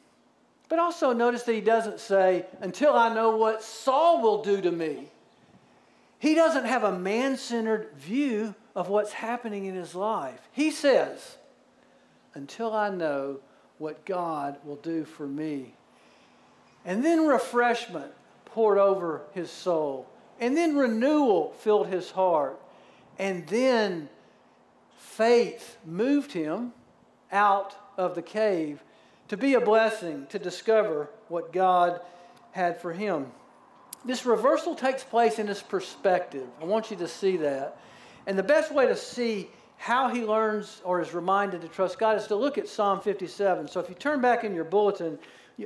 But 0.68 0.80
also 0.80 1.14
notice 1.14 1.44
that 1.44 1.54
he 1.54 1.62
doesn't 1.62 2.00
say, 2.00 2.48
until 2.60 2.96
I 2.96 3.14
know 3.14 3.38
what 3.38 3.62
Saul 3.62 4.24
will 4.24 4.42
do 4.42 4.62
to 4.62 4.72
me. 4.72 5.10
He 6.18 6.34
doesn't 6.34 6.66
have 6.66 6.84
a 6.84 6.98
man 6.98 7.38
centered 7.38 7.92
view 7.98 8.56
of 8.76 8.90
what's 8.90 9.14
happening 9.14 9.66
in 9.66 9.76
his 9.76 9.96
life. 9.96 10.40
He 10.52 10.72
says, 10.72 11.38
until 12.34 12.74
I 12.74 12.90
know 12.90 13.40
what 13.78 14.06
God 14.06 14.58
will 14.64 14.78
do 14.78 15.06
for 15.06 15.28
me. 15.28 15.74
And 16.86 17.04
then 17.04 17.28
refreshment 17.28 18.12
poured 18.46 18.78
over 18.78 19.24
his 19.34 19.52
soul. 19.52 20.08
And 20.40 20.56
then 20.56 20.76
renewal 20.76 21.54
filled 21.60 21.88
his 21.88 22.12
heart. 22.12 22.60
And 23.20 23.46
then 23.48 24.10
faith 24.98 25.78
moved 25.86 26.32
him 26.32 26.74
out 27.32 27.76
of 27.98 28.16
the 28.16 28.22
cave 28.22 28.84
to 29.28 29.38
be 29.38 29.54
a 29.54 29.62
blessing, 29.62 30.28
to 30.30 30.40
discover 30.40 31.10
what 31.28 31.54
God 31.54 32.02
had 32.52 32.82
for 32.82 32.92
him. 32.92 33.28
This 34.04 34.26
reversal 34.26 34.76
takes 34.76 35.04
place 35.04 35.40
in 35.40 35.48
his 35.48 35.62
perspective. 35.62 36.48
I 36.62 36.66
want 36.66 36.92
you 36.92 36.98
to 36.98 37.08
see 37.08 37.38
that. 37.38 37.78
And 38.28 38.38
the 38.38 38.44
best 38.44 38.74
way 38.74 38.86
to 38.88 38.96
see 38.96 39.50
how 39.78 40.10
he 40.10 40.24
learns 40.24 40.82
or 40.84 41.02
is 41.02 41.14
reminded 41.14 41.62
to 41.62 41.68
trust 41.68 41.98
God 41.98 42.18
is 42.18 42.28
to 42.28 42.36
look 42.36 42.58
at 42.58 42.68
Psalm 42.68 43.02
57. 43.02 43.68
So 43.68 43.80
if 43.80 43.90
you 43.90 43.96
turn 43.96 44.22
back 44.22 44.44
in 44.44 44.54
your 44.54 44.64
bulletin, 44.64 45.18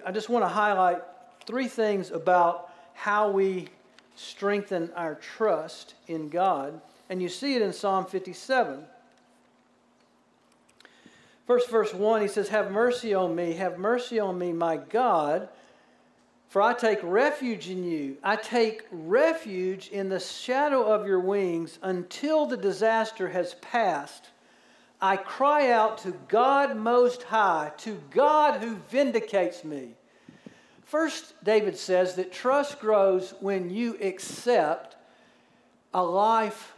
I 0.06 0.12
just 0.12 0.30
want 0.30 0.46
to 0.46 0.50
highlight 0.50 1.00
three 1.46 1.68
things 1.68 2.12
about 2.12 2.72
how 2.94 3.30
we 3.30 3.68
strengthen 4.16 4.90
our 4.96 5.16
trust 5.16 5.96
in 6.08 6.30
God. 6.30 6.80
And 7.10 7.22
you 7.22 7.30
see 7.30 7.56
it 7.56 7.62
in 7.62 7.74
Psalm 7.74 8.06
57. 8.06 8.86
First, 11.46 11.70
verse 11.70 11.94
1, 11.94 12.22
he 12.22 12.28
says, 12.28 12.50
Have 12.50 12.72
mercy 12.72 13.14
on 13.14 13.36
me, 13.36 13.54
have 13.54 13.78
mercy 13.78 14.20
on 14.20 14.40
me, 14.40 14.52
my 14.52 14.78
God, 14.78 15.50
for 16.56 16.62
I 16.62 16.74
take 16.74 17.00
refuge 17.04 17.70
in 17.70 17.84
you. 17.84 18.16
I 18.24 18.38
take 18.38 18.86
refuge 18.90 19.90
in 19.90 20.08
the 20.08 20.22
shadow 20.22 20.84
of 20.84 21.06
your 21.06 21.20
wings 21.20 21.80
until 21.82 22.46
the 22.46 22.56
disaster 22.56 23.28
has 23.28 23.56
passed. 23.56 24.30
I 25.02 25.18
cry 25.18 25.72
out 25.72 25.98
to 26.04 26.14
God 26.30 26.78
Most 26.78 27.24
High, 27.24 27.74
to 27.80 28.02
God 28.10 28.62
who 28.62 28.78
vindicates 28.90 29.66
me. 29.66 29.96
First, 30.86 31.34
David 31.44 31.76
says 31.76 32.16
that 32.16 32.32
trust 32.32 32.80
grows 32.80 33.34
when 33.42 33.70
you 33.70 33.98
accept 34.00 34.96
a 35.94 36.06
life 36.06 36.74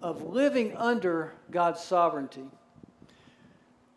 of 0.00 0.22
living 0.22 0.74
under 0.74 1.34
God's 1.50 1.82
sovereignty. 1.82 2.48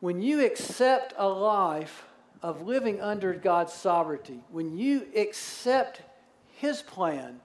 When 0.01 0.21
you 0.21 0.45
accept 0.45 1.13
a 1.17 1.29
life 1.29 2.03
of 2.41 2.61
living 2.61 3.01
under 3.01 3.33
God's 3.33 3.73
sovereignty, 3.73 4.39
when 4.51 4.77
you 4.77 5.07
accept 5.15 6.01
His 6.57 6.81
plan, 6.81 7.39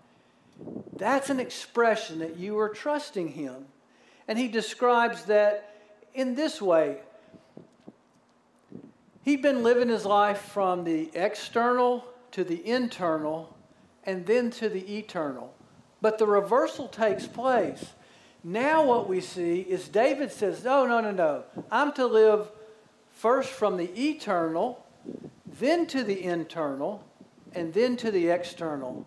that's 0.96 1.30
an 1.30 1.40
expression 1.40 2.20
that 2.20 2.37
you 2.37 2.59
are 2.59 2.68
trusting 2.68 3.28
Him. 3.28 3.66
And 4.28 4.38
he 4.38 4.48
describes 4.48 5.24
that 5.24 5.74
in 6.14 6.35
this 6.35 6.62
way 6.62 6.98
He'd 9.24 9.40
been 9.40 9.62
living 9.62 9.88
his 9.88 10.04
life 10.04 10.38
from 10.38 10.85
the 10.85 11.11
external 11.14 12.04
to 12.33 12.44
the 12.44 12.66
internal 12.68 13.57
and 14.04 14.26
then 14.26 14.50
to 14.50 14.68
the 14.68 14.98
eternal. 14.98 15.54
But 16.02 16.18
the 16.18 16.26
reversal 16.26 16.88
takes 16.88 17.26
place. 17.26 17.87
Now, 18.42 18.85
what 18.85 19.09
we 19.09 19.22
see 19.22 19.61
is 19.61 19.88
David 19.88 20.30
says, 20.30 20.62
No, 20.62 20.87
no, 20.87 21.00
no, 21.00 21.11
no. 21.11 21.44
I'm 21.70 21.92
to 21.94 22.04
live 22.04 22.50
first 23.12 23.48
from 23.48 23.78
the 23.78 23.90
eternal, 23.98 24.84
then 25.60 25.86
to 25.88 26.02
the 26.02 26.22
internal, 26.22 27.04
and 27.54 27.72
then 27.72 27.96
to 27.98 28.10
the 28.10 28.28
external. 28.28 29.06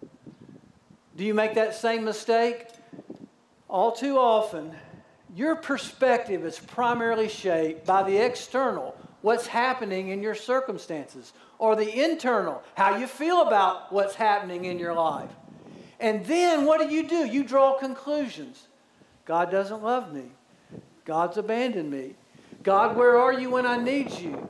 Do 1.15 1.25
you 1.25 1.33
make 1.33 1.55
that 1.55 1.75
same 1.75 2.05
mistake? 2.05 2.67
All 3.67 3.91
too 3.91 4.17
often, 4.17 4.73
your 5.35 5.55
perspective 5.55 6.45
is 6.45 6.57
primarily 6.57 7.27
shaped 7.27 7.85
by 7.85 8.03
the 8.03 8.17
external, 8.17 8.95
what's 9.21 9.47
happening 9.47 10.09
in 10.09 10.23
your 10.23 10.35
circumstances, 10.35 11.33
or 11.59 11.75
the 11.75 12.03
internal, 12.03 12.63
how 12.75 12.97
you 12.97 13.07
feel 13.07 13.41
about 13.41 13.91
what's 13.91 14.15
happening 14.15 14.65
in 14.65 14.79
your 14.79 14.93
life. 14.93 15.31
And 15.99 16.25
then 16.25 16.65
what 16.65 16.79
do 16.79 16.93
you 16.93 17.07
do? 17.07 17.25
You 17.25 17.43
draw 17.43 17.77
conclusions. 17.77 18.67
God 19.25 19.51
doesn't 19.51 19.83
love 19.83 20.13
me. 20.13 20.31
God's 21.03 21.37
abandoned 21.37 21.89
me. 21.89 22.15
God, 22.63 22.95
where 22.95 23.17
are 23.17 23.33
you 23.33 23.49
when 23.49 23.65
I 23.65 23.77
need 23.77 24.11
you? 24.11 24.47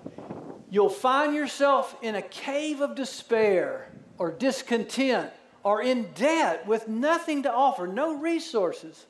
You'll 0.70 0.90
find 0.90 1.34
yourself 1.34 1.96
in 2.02 2.16
a 2.16 2.22
cave 2.22 2.82
of 2.82 2.96
despair 2.96 3.92
or 4.18 4.32
discontent 4.32 5.32
or 5.64 5.82
in 5.82 6.12
debt 6.14 6.68
with 6.68 6.88
nothing 6.88 7.44
to 7.44 7.52
offer, 7.52 7.88
no 7.88 8.16
resources, 8.18 9.06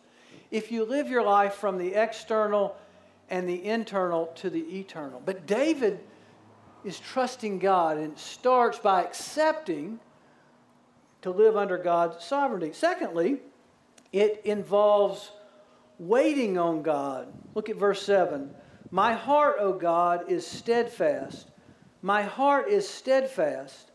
if 0.51 0.71
you 0.71 0.85
live 0.85 1.07
your 1.09 1.23
life 1.23 1.55
from 1.55 1.77
the 1.77 1.93
external 1.93 2.75
and 3.29 3.47
the 3.47 3.65
internal 3.65 4.27
to 4.35 4.49
the 4.49 4.79
eternal. 4.79 5.21
But 5.23 5.45
David 5.45 5.99
is 6.85 6.99
trusting 6.99 7.59
God 7.59 7.97
and 7.97 8.17
starts 8.17 8.79
by 8.79 9.03
accepting 9.03 9.99
to 11.23 11.31
live 11.31 11.57
under 11.57 11.77
God's 11.77 12.23
sovereignty. 12.23 12.71
Secondly, 12.73 13.39
it 14.13 14.41
involves 14.45 15.31
waiting 15.99 16.57
on 16.57 16.83
God. 16.83 17.27
Look 17.55 17.69
at 17.69 17.75
verse 17.75 18.01
7. 18.03 18.53
My 18.91 19.13
heart, 19.13 19.57
O 19.59 19.73
God, 19.73 20.29
is 20.29 20.45
steadfast. 20.45 21.47
My 22.01 22.23
heart 22.23 22.69
is 22.69 22.87
steadfast. 22.87 23.91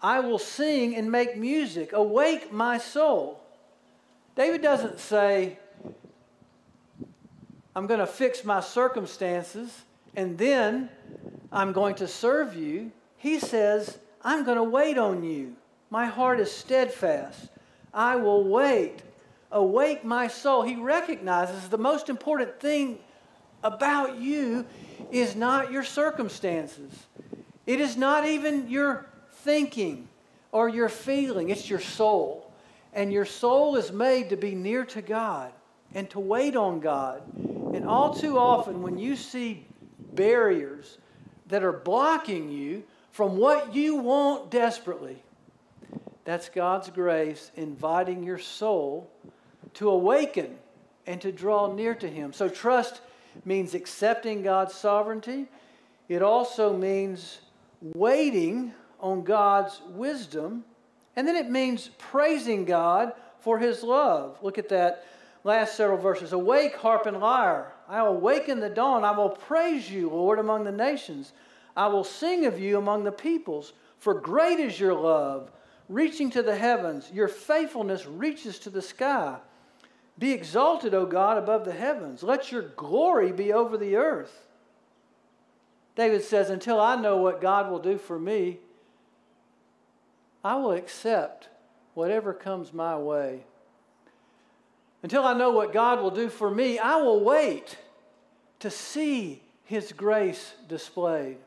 I 0.00 0.20
will 0.20 0.38
sing 0.38 0.96
and 0.96 1.10
make 1.10 1.36
music. 1.36 1.92
Awake 1.92 2.52
my 2.52 2.78
soul. 2.78 3.40
David 4.34 4.62
doesn't 4.62 4.98
say, 4.98 5.58
I'm 7.76 7.86
going 7.86 8.00
to 8.00 8.06
fix 8.06 8.44
my 8.44 8.60
circumstances 8.60 9.84
and 10.16 10.38
then 10.38 10.88
I'm 11.52 11.72
going 11.72 11.96
to 11.96 12.08
serve 12.08 12.54
you. 12.54 12.92
He 13.16 13.38
says, 13.38 13.98
I'm 14.22 14.44
going 14.44 14.56
to 14.56 14.64
wait 14.64 14.96
on 14.96 15.22
you. 15.22 15.56
My 15.90 16.06
heart 16.06 16.40
is 16.40 16.50
steadfast. 16.50 17.48
I 17.92 18.16
will 18.16 18.44
wait. 18.44 19.02
Awake 19.52 20.04
my 20.04 20.28
soul. 20.28 20.62
He 20.62 20.76
recognizes 20.76 21.68
the 21.68 21.78
most 21.78 22.08
important 22.08 22.60
thing 22.60 22.98
about 23.62 24.18
you 24.18 24.66
is 25.10 25.36
not 25.36 25.72
your 25.72 25.84
circumstances. 25.84 26.92
It 27.66 27.80
is 27.80 27.96
not 27.96 28.26
even 28.26 28.68
your 28.68 29.06
thinking 29.30 30.08
or 30.52 30.68
your 30.68 30.88
feeling, 30.88 31.50
it's 31.50 31.70
your 31.70 31.80
soul. 31.80 32.52
And 32.92 33.12
your 33.12 33.24
soul 33.24 33.76
is 33.76 33.92
made 33.92 34.30
to 34.30 34.36
be 34.36 34.54
near 34.54 34.84
to 34.86 35.02
God 35.02 35.52
and 35.94 36.10
to 36.10 36.20
wait 36.20 36.56
on 36.56 36.80
God. 36.80 37.22
And 37.36 37.86
all 37.86 38.14
too 38.14 38.38
often, 38.38 38.82
when 38.82 38.98
you 38.98 39.14
see 39.14 39.64
barriers 40.12 40.98
that 41.46 41.62
are 41.62 41.72
blocking 41.72 42.48
you 42.48 42.82
from 43.12 43.36
what 43.36 43.74
you 43.74 43.96
want 43.96 44.50
desperately, 44.50 45.22
that's 46.24 46.48
God's 46.48 46.90
grace 46.90 47.50
inviting 47.56 48.22
your 48.22 48.38
soul 48.38 49.10
to 49.74 49.90
awaken 49.90 50.58
and 51.06 51.20
to 51.20 51.32
draw 51.32 51.72
near 51.72 51.94
to 51.94 52.08
Him. 52.08 52.32
So, 52.32 52.48
trust 52.48 53.00
means 53.44 53.74
accepting 53.74 54.42
God's 54.42 54.74
sovereignty, 54.74 55.46
it 56.08 56.22
also 56.22 56.76
means 56.76 57.40
waiting 57.80 58.74
on 58.98 59.22
God's 59.22 59.80
wisdom, 59.90 60.64
and 61.16 61.26
then 61.26 61.36
it 61.36 61.50
means 61.50 61.90
praising 61.98 62.64
God 62.64 63.12
for 63.38 63.58
His 63.58 63.82
love. 63.82 64.38
Look 64.42 64.58
at 64.58 64.68
that 64.68 65.04
last 65.44 65.76
several 65.76 65.98
verses. 65.98 66.32
Awake, 66.32 66.76
harp 66.76 67.06
and 67.06 67.18
lyre. 67.18 67.72
I 67.88 68.02
will 68.02 68.10
awaken 68.10 68.60
the 68.60 68.68
dawn. 68.68 69.04
I 69.04 69.12
will 69.12 69.30
praise 69.30 69.90
you, 69.90 70.10
Lord, 70.10 70.38
among 70.38 70.64
the 70.64 70.72
nations. 70.72 71.32
I 71.76 71.86
will 71.88 72.04
sing 72.04 72.46
of 72.46 72.60
you 72.60 72.78
among 72.78 73.04
the 73.04 73.12
peoples. 73.12 73.72
For 73.98 74.14
great 74.14 74.60
is 74.60 74.78
your 74.78 74.94
love, 74.94 75.50
reaching 75.88 76.30
to 76.30 76.42
the 76.42 76.56
heavens. 76.56 77.10
Your 77.12 77.28
faithfulness 77.28 78.06
reaches 78.06 78.58
to 78.60 78.70
the 78.70 78.82
sky. 78.82 79.38
Be 80.20 80.32
exalted, 80.32 80.92
O 80.92 81.06
God, 81.06 81.38
above 81.38 81.64
the 81.64 81.72
heavens. 81.72 82.22
Let 82.22 82.52
your 82.52 82.62
glory 82.62 83.32
be 83.32 83.54
over 83.54 83.78
the 83.78 83.96
earth. 83.96 84.46
David 85.96 86.22
says, 86.22 86.50
Until 86.50 86.78
I 86.78 86.94
know 86.94 87.16
what 87.16 87.40
God 87.40 87.70
will 87.70 87.78
do 87.78 87.96
for 87.96 88.18
me, 88.18 88.58
I 90.44 90.56
will 90.56 90.72
accept 90.72 91.48
whatever 91.94 92.34
comes 92.34 92.74
my 92.74 92.98
way. 92.98 93.44
Until 95.02 95.24
I 95.24 95.32
know 95.32 95.52
what 95.52 95.72
God 95.72 96.02
will 96.02 96.10
do 96.10 96.28
for 96.28 96.50
me, 96.50 96.78
I 96.78 96.96
will 96.96 97.24
wait 97.24 97.78
to 98.58 98.70
see 98.70 99.40
His 99.64 99.90
grace 99.90 100.52
displayed. 100.68 101.38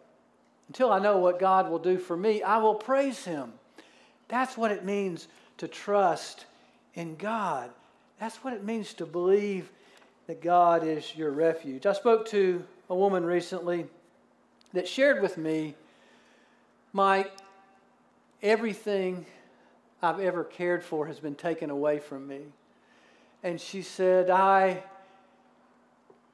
Until 0.68 0.92
I 0.92 0.98
know 0.98 1.20
what 1.20 1.40
God 1.40 1.70
will 1.70 1.78
do 1.78 2.00
for 2.00 2.18
me, 2.18 2.42
I 2.42 2.58
will 2.58 2.74
praise 2.74 3.24
Him. 3.24 3.54
That's 4.30 4.58
what 4.58 4.72
it 4.72 4.84
means 4.84 5.28
to 5.58 5.68
trust 5.68 6.48
in 6.96 7.18
God. 7.18 7.70
That's 8.20 8.38
what 8.38 8.54
it 8.54 8.64
means 8.64 8.94
to 8.96 9.06
believe 9.06 9.70
that 10.28 10.42
God 10.42 10.86
is 10.86 11.16
your 11.16 11.32
refuge. 11.32 11.86
I 11.86 11.94
spoke 11.94 12.28
to 12.30 12.64
a 12.90 12.96
woman 12.96 13.26
recently 13.26 13.86
that 14.74 14.88
shared 14.88 15.22
with 15.22 15.38
me, 15.38 15.76
Mike, 16.94 17.32
everything 18.42 19.26
I've 20.02 20.20
ever 20.20 20.44
cared 20.44 20.84
for 20.84 21.08
has 21.08 21.20
been 21.20 21.36
taken 21.36 21.70
away 21.70 22.00
from 22.00 22.28
me. 22.28 22.42
And 23.42 23.60
she 23.60 23.82
said, 23.82 24.30
I 24.30 24.84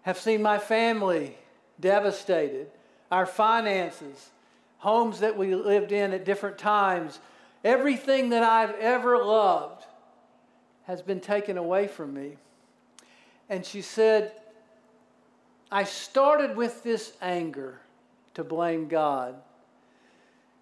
have 0.04 0.18
seen 0.18 0.42
my 0.42 0.60
family 0.60 1.38
devastated, 1.80 2.68
our 3.12 3.26
finances, 3.26 4.30
homes 4.78 5.20
that 5.20 5.38
we 5.38 5.56
lived 5.56 5.92
in 5.92 6.14
at 6.14 6.26
different 6.26 6.58
times, 6.58 7.20
everything 7.64 8.30
that 8.30 8.44
I've 8.44 8.76
ever 8.76 9.24
loved 9.24 9.86
has 10.90 11.04
been 11.04 11.20
taken 11.20 11.56
away 11.56 11.86
from 11.86 12.16
me. 12.16 12.36
And 13.48 13.64
she 13.64 13.80
said, 13.80 14.32
I 15.72 15.84
started 15.84 16.58
with 16.58 16.82
this 16.82 17.14
anger 17.22 17.80
to 18.34 18.44
blame 18.44 18.88
God. 18.88 19.36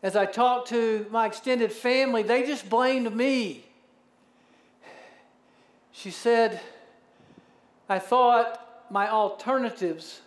As 0.04 0.18
I 0.18 0.26
talked 0.26 0.68
to 0.68 1.06
my 1.12 1.28
extended 1.28 1.72
family, 1.72 2.24
they 2.24 2.46
just 2.46 2.70
blamed 2.70 3.16
me. 3.16 3.64
She 5.94 6.12
said, 6.12 6.60
I 7.88 7.98
thought 7.98 8.92
my 8.92 9.10
alternatives 9.10 10.20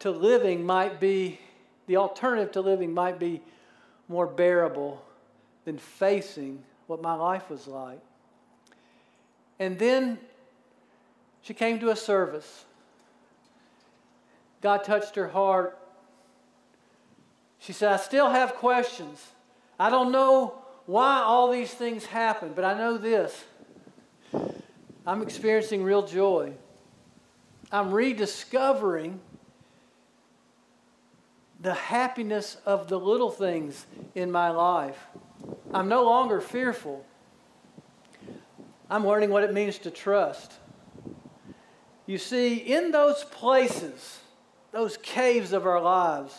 to 0.00 0.10
living 0.10 0.66
might 0.66 0.98
be, 0.98 1.38
the 1.86 1.98
alternative 1.98 2.50
to 2.54 2.62
living 2.62 2.92
might 2.92 3.20
be 3.20 3.42
more 4.08 4.26
bearable 4.26 5.04
than 5.64 5.78
facing 5.78 6.64
what 6.88 7.00
my 7.00 7.14
life 7.14 7.48
was 7.48 7.68
like. 7.68 8.00
And 9.60 9.78
then 9.78 10.18
she 11.42 11.52
came 11.52 11.78
to 11.80 11.90
a 11.90 11.96
service. 11.96 12.64
God 14.62 14.82
touched 14.84 15.14
her 15.16 15.28
heart. 15.28 15.78
She 17.58 17.74
said, 17.74 17.92
I 17.92 17.98
still 17.98 18.30
have 18.30 18.54
questions. 18.54 19.24
I 19.78 19.90
don't 19.90 20.10
know 20.10 20.54
why 20.86 21.18
all 21.18 21.50
these 21.50 21.72
things 21.72 22.06
happen, 22.06 22.52
but 22.56 22.64
I 22.64 22.72
know 22.74 22.96
this. 22.96 23.44
I'm 25.06 25.22
experiencing 25.22 25.82
real 25.82 26.06
joy. 26.06 26.54
I'm 27.70 27.92
rediscovering 27.92 29.20
the 31.60 31.74
happiness 31.74 32.56
of 32.64 32.88
the 32.88 32.98
little 32.98 33.30
things 33.30 33.86
in 34.14 34.30
my 34.32 34.50
life. 34.50 34.98
I'm 35.72 35.88
no 35.88 36.04
longer 36.04 36.40
fearful. 36.40 37.04
I'm 38.90 39.06
learning 39.06 39.30
what 39.30 39.44
it 39.44 39.54
means 39.54 39.78
to 39.78 39.90
trust. 39.90 40.52
You 42.06 42.18
see, 42.18 42.56
in 42.56 42.90
those 42.90 43.22
places, 43.22 44.18
those 44.72 44.96
caves 44.96 45.52
of 45.52 45.64
our 45.64 45.80
lives, 45.80 46.36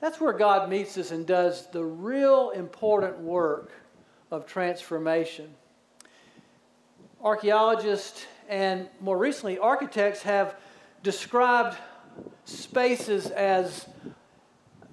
that's 0.00 0.18
where 0.18 0.32
God 0.32 0.70
meets 0.70 0.96
us 0.96 1.10
and 1.10 1.26
does 1.26 1.66
the 1.66 1.84
real 1.84 2.48
important 2.50 3.18
work 3.18 3.72
of 4.30 4.46
transformation. 4.46 5.54
Archaeologists 7.22 8.24
and 8.48 8.88
more 9.02 9.18
recently 9.18 9.58
architects 9.58 10.22
have 10.22 10.56
described 11.02 11.76
spaces 12.46 13.26
as 13.26 13.86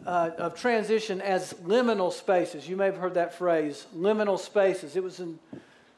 uh, 0.05 0.31
of 0.37 0.55
transition 0.55 1.21
as 1.21 1.53
liminal 1.63 2.11
spaces. 2.11 2.67
You 2.67 2.75
may 2.75 2.87
have 2.87 2.97
heard 2.97 3.13
that 3.13 3.33
phrase, 3.33 3.87
liminal 3.95 4.37
spaces. 4.37 4.97
It 4.97 5.03
was 5.03 5.21
an 5.21 5.39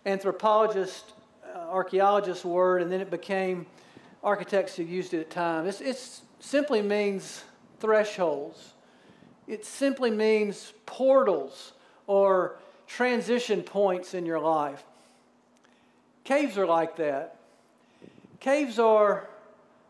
anthropologist 0.06 1.14
uh, 1.56 1.60
archaeologist 1.70 2.46
word, 2.46 2.82
and 2.82 2.92
then 2.92 3.02
it 3.02 3.10
became 3.10 3.66
architects 4.24 4.76
who 4.76 4.84
used 4.84 5.14
it 5.14 5.22
at 5.22 5.30
times. 5.30 5.82
It 5.82 5.98
simply 6.40 6.82
means 6.82 7.44
thresholds. 7.80 8.74
It 9.48 9.66
simply 9.66 10.12
means 10.12 10.74
portals 10.86 11.74
or 12.08 12.58
transition 12.88 13.62
points 13.62 14.14
in 14.14 14.26
your 14.26 14.40
life. 14.40 14.84
Caves 16.24 16.58
are 16.58 16.66
like 16.66 16.98
that. 16.98 17.38
Caves 18.40 18.80
are 18.80 19.30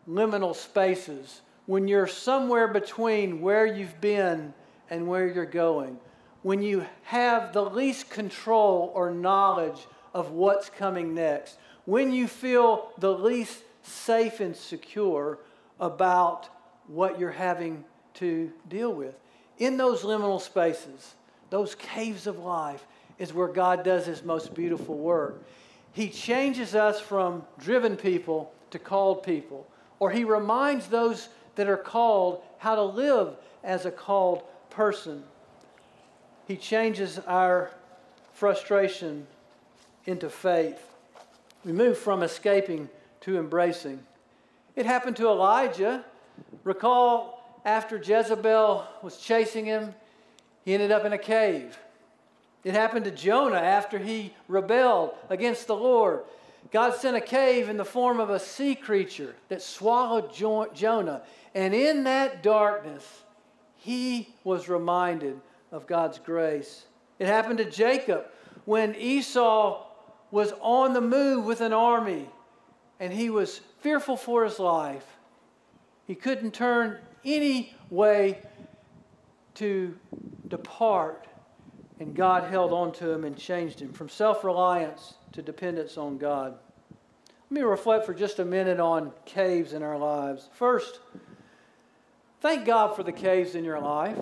liminal 0.08 0.56
spaces 0.56 1.41
when 1.65 1.88
you're 1.88 2.08
somewhere 2.08 2.67
between 2.67 3.41
where 3.41 3.65
you've 3.65 3.99
been 4.01 4.54
and 4.89 5.08
where 5.08 5.28
you're 5.28 5.45
going. 5.45 5.97
When 6.43 6.62
you 6.62 6.86
have 7.04 7.54
the 7.54 7.63
least 7.63 8.10
control 8.10 8.91
or 8.93 9.12
knowledge 9.12 9.88
of 10.15 10.32
what's 10.32 10.69
coming 10.69 11.13
next 11.13 11.60
when 11.84 12.12
you 12.12 12.25
feel 12.25 12.89
the 12.97 13.12
least 13.13 13.62
safe 13.84 14.39
and 14.39 14.56
secure 14.56 15.38
about 15.80 16.47
what 16.88 17.19
you're 17.19 17.30
having 17.30 17.84
to 18.15 18.51
deal 18.69 18.93
with. 18.93 19.13
In 19.58 19.75
those 19.75 20.04
liminal 20.04 20.39
spaces, 20.39 21.15
those 21.49 21.75
caves 21.75 22.28
of 22.28 22.39
life, 22.39 22.88
is 23.19 23.34
where 23.34 23.49
God 23.49 23.84
does 23.84 24.06
his 24.06 24.23
most 24.23 24.54
beautiful 24.54 24.97
work. 24.97 25.43
He 25.91 26.10
changes 26.10 26.75
us 26.75 26.99
from 26.99 27.43
driven 27.60 27.95
people 27.95 28.51
to 28.71 28.80
called 28.80 29.23
people, 29.23 29.67
or 29.99 30.12
he 30.12 30.23
reminds 30.23 30.88
those 30.88 31.30
that 31.56 31.67
are 31.67 31.78
called 31.78 32.41
how 32.58 32.75
to 32.75 32.84
live 32.84 33.36
as 33.63 33.86
a 33.86 33.91
called 33.91 34.43
person. 34.69 35.23
He 36.47 36.56
changes 36.56 37.19
our 37.19 37.71
frustration 38.34 39.28
into 40.06 40.30
faith. 40.30 40.80
We 41.63 41.72
move 41.72 41.98
from 41.98 42.24
escaping 42.24 42.89
to 43.22 43.38
embracing. 43.38 44.00
It 44.76 44.86
happened 44.86 45.15
to 45.18 45.28
Elijah. 45.28 46.06
Recall 46.63 47.60
after 47.65 47.98
Jezebel 47.98 48.86
was 49.02 49.18
chasing 49.18 49.65
him, 49.65 49.96
he 50.63 50.74
ended 50.74 50.91
up 50.91 51.06
in 51.06 51.13
a 51.13 51.18
cave. 51.18 51.78
It 52.63 52.74
happened 52.74 53.06
to 53.06 53.12
Jonah 53.12 53.58
after 53.58 53.98
he 53.98 54.34
rebelled 54.48 55.15
against 55.30 55.68
the 55.68 55.76
Lord. 55.76 56.22
God 56.72 56.96
sent 56.96 57.15
a 57.15 57.22
cave 57.22 57.70
in 57.70 57.78
the 57.78 57.86
form 57.86 58.20
of 58.20 58.30
a 58.30 58.39
sea 58.39 58.76
creature 58.76 59.36
that 59.50 59.62
swallowed 59.62 60.34
jo- 60.34 60.68
Jonah. 60.74 61.22
And 61.54 61.74
in 61.74 62.04
that 62.06 62.41
darkness, 62.41 63.24
he 63.78 64.34
was 64.44 64.68
reminded 64.68 65.39
of 65.72 65.88
God's 65.88 66.18
grace. 66.20 66.86
It 67.20 67.28
happened 67.28 67.60
to 67.60 67.70
Jacob 67.70 68.26
when 68.65 68.96
Esau 68.96 69.84
was 70.32 70.54
on 70.62 70.94
the 70.94 71.02
move 71.02 71.46
with 71.46 71.62
an 71.62 71.74
army 71.74 72.30
and 73.00 73.12
he 73.12 73.30
was 73.30 73.60
fearful 73.80 74.18
for 74.18 74.44
his 74.44 74.60
life. 74.60 75.06
He 76.06 76.16
couldn't 76.16 76.54
turn 76.54 77.00
any 77.24 77.76
way 77.90 78.42
to 79.56 79.98
depart, 80.48 81.28
and 82.00 82.16
God 82.16 82.50
held 82.50 82.72
on 82.72 82.92
to 82.94 83.10
him 83.10 83.24
and 83.24 83.38
changed 83.38 83.82
him 83.82 83.94
from 83.94 84.10
self 84.10 84.44
reliance 84.44 85.16
to 85.34 85.42
dependence 85.42 85.98
on 85.98 86.18
God. 86.18 86.58
Let 87.50 87.52
me 87.52 87.62
reflect 87.62 88.06
for 88.06 88.14
just 88.14 88.40
a 88.40 88.46
minute 88.46 88.80
on 88.80 89.12
caves 89.26 89.74
in 89.74 89.84
our 89.84 89.98
lives. 89.98 90.50
First, 90.54 91.00
thank 92.42 92.66
God 92.66 92.96
for 92.96 93.04
the 93.04 93.12
caves 93.12 93.56
in 93.56 93.64
your 93.64 93.80
life. 93.80 94.18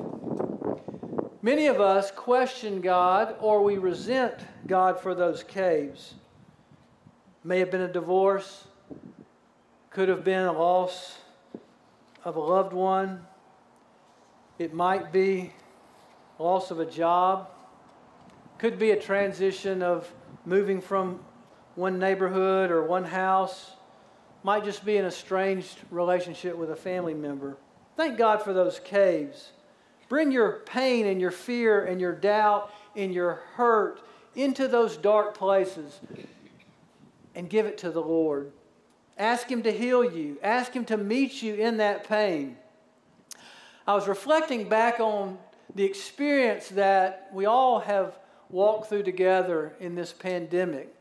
Many 1.43 1.67
of 1.67 1.81
us 1.81 2.09
question 2.09 2.79
God 2.79 3.35
or 3.41 3.61
we 3.65 3.77
resent 3.77 4.35
God 4.65 5.01
for 5.01 5.13
those 5.13 5.43
caves. 5.43 6.13
May 7.43 7.59
have 7.59 7.69
been 7.69 7.81
a 7.81 7.91
divorce, 7.91 8.65
could 9.89 10.07
have 10.07 10.23
been 10.23 10.45
a 10.45 10.53
loss 10.53 11.17
of 12.23 12.37
a 12.37 12.39
loved 12.39 12.71
one. 12.71 13.25
It 14.57 14.73
might 14.73 15.11
be 15.11 15.51
loss 16.39 16.71
of 16.71 16.79
a 16.79 16.85
job. 16.85 17.49
Could 18.57 18.79
be 18.79 18.91
a 18.91 18.99
transition 18.99 19.83
of 19.83 20.09
moving 20.45 20.79
from 20.79 21.19
one 21.75 21.99
neighborhood 21.99 22.71
or 22.71 22.83
one 22.83 23.03
house. 23.03 23.71
Might 24.43 24.63
just 24.63 24.85
be 24.85 24.95
an 24.95 25.05
estranged 25.05 25.79
relationship 25.91 26.55
with 26.55 26.71
a 26.71 26.75
family 26.77 27.13
member. 27.13 27.57
Thank 27.97 28.17
God 28.17 28.41
for 28.41 28.53
those 28.53 28.79
caves. 28.79 29.52
Bring 30.13 30.31
your 30.31 30.59
pain 30.67 31.07
and 31.07 31.19
your 31.19 31.31
fear 31.31 31.85
and 31.85 31.99
your 31.99 32.11
doubt 32.11 32.71
and 32.95 33.11
your 33.11 33.41
hurt 33.55 33.99
into 34.35 34.67
those 34.67 34.95
dark 34.95 35.35
places 35.35 35.99
and 37.33 37.49
give 37.49 37.65
it 37.65 37.79
to 37.79 37.89
the 37.89 37.99
Lord. 37.99 38.51
Ask 39.17 39.49
Him 39.49 39.63
to 39.63 39.71
heal 39.71 40.03
you. 40.05 40.37
Ask 40.43 40.71
Him 40.71 40.85
to 40.85 40.97
meet 40.97 41.41
you 41.41 41.55
in 41.55 41.77
that 41.77 42.07
pain. 42.07 42.57
I 43.87 43.95
was 43.95 44.07
reflecting 44.07 44.69
back 44.69 44.99
on 44.99 45.39
the 45.73 45.83
experience 45.83 46.67
that 46.69 47.31
we 47.33 47.47
all 47.47 47.79
have 47.79 48.19
walked 48.51 48.89
through 48.89 49.01
together 49.01 49.73
in 49.79 49.95
this 49.95 50.13
pandemic. 50.13 50.93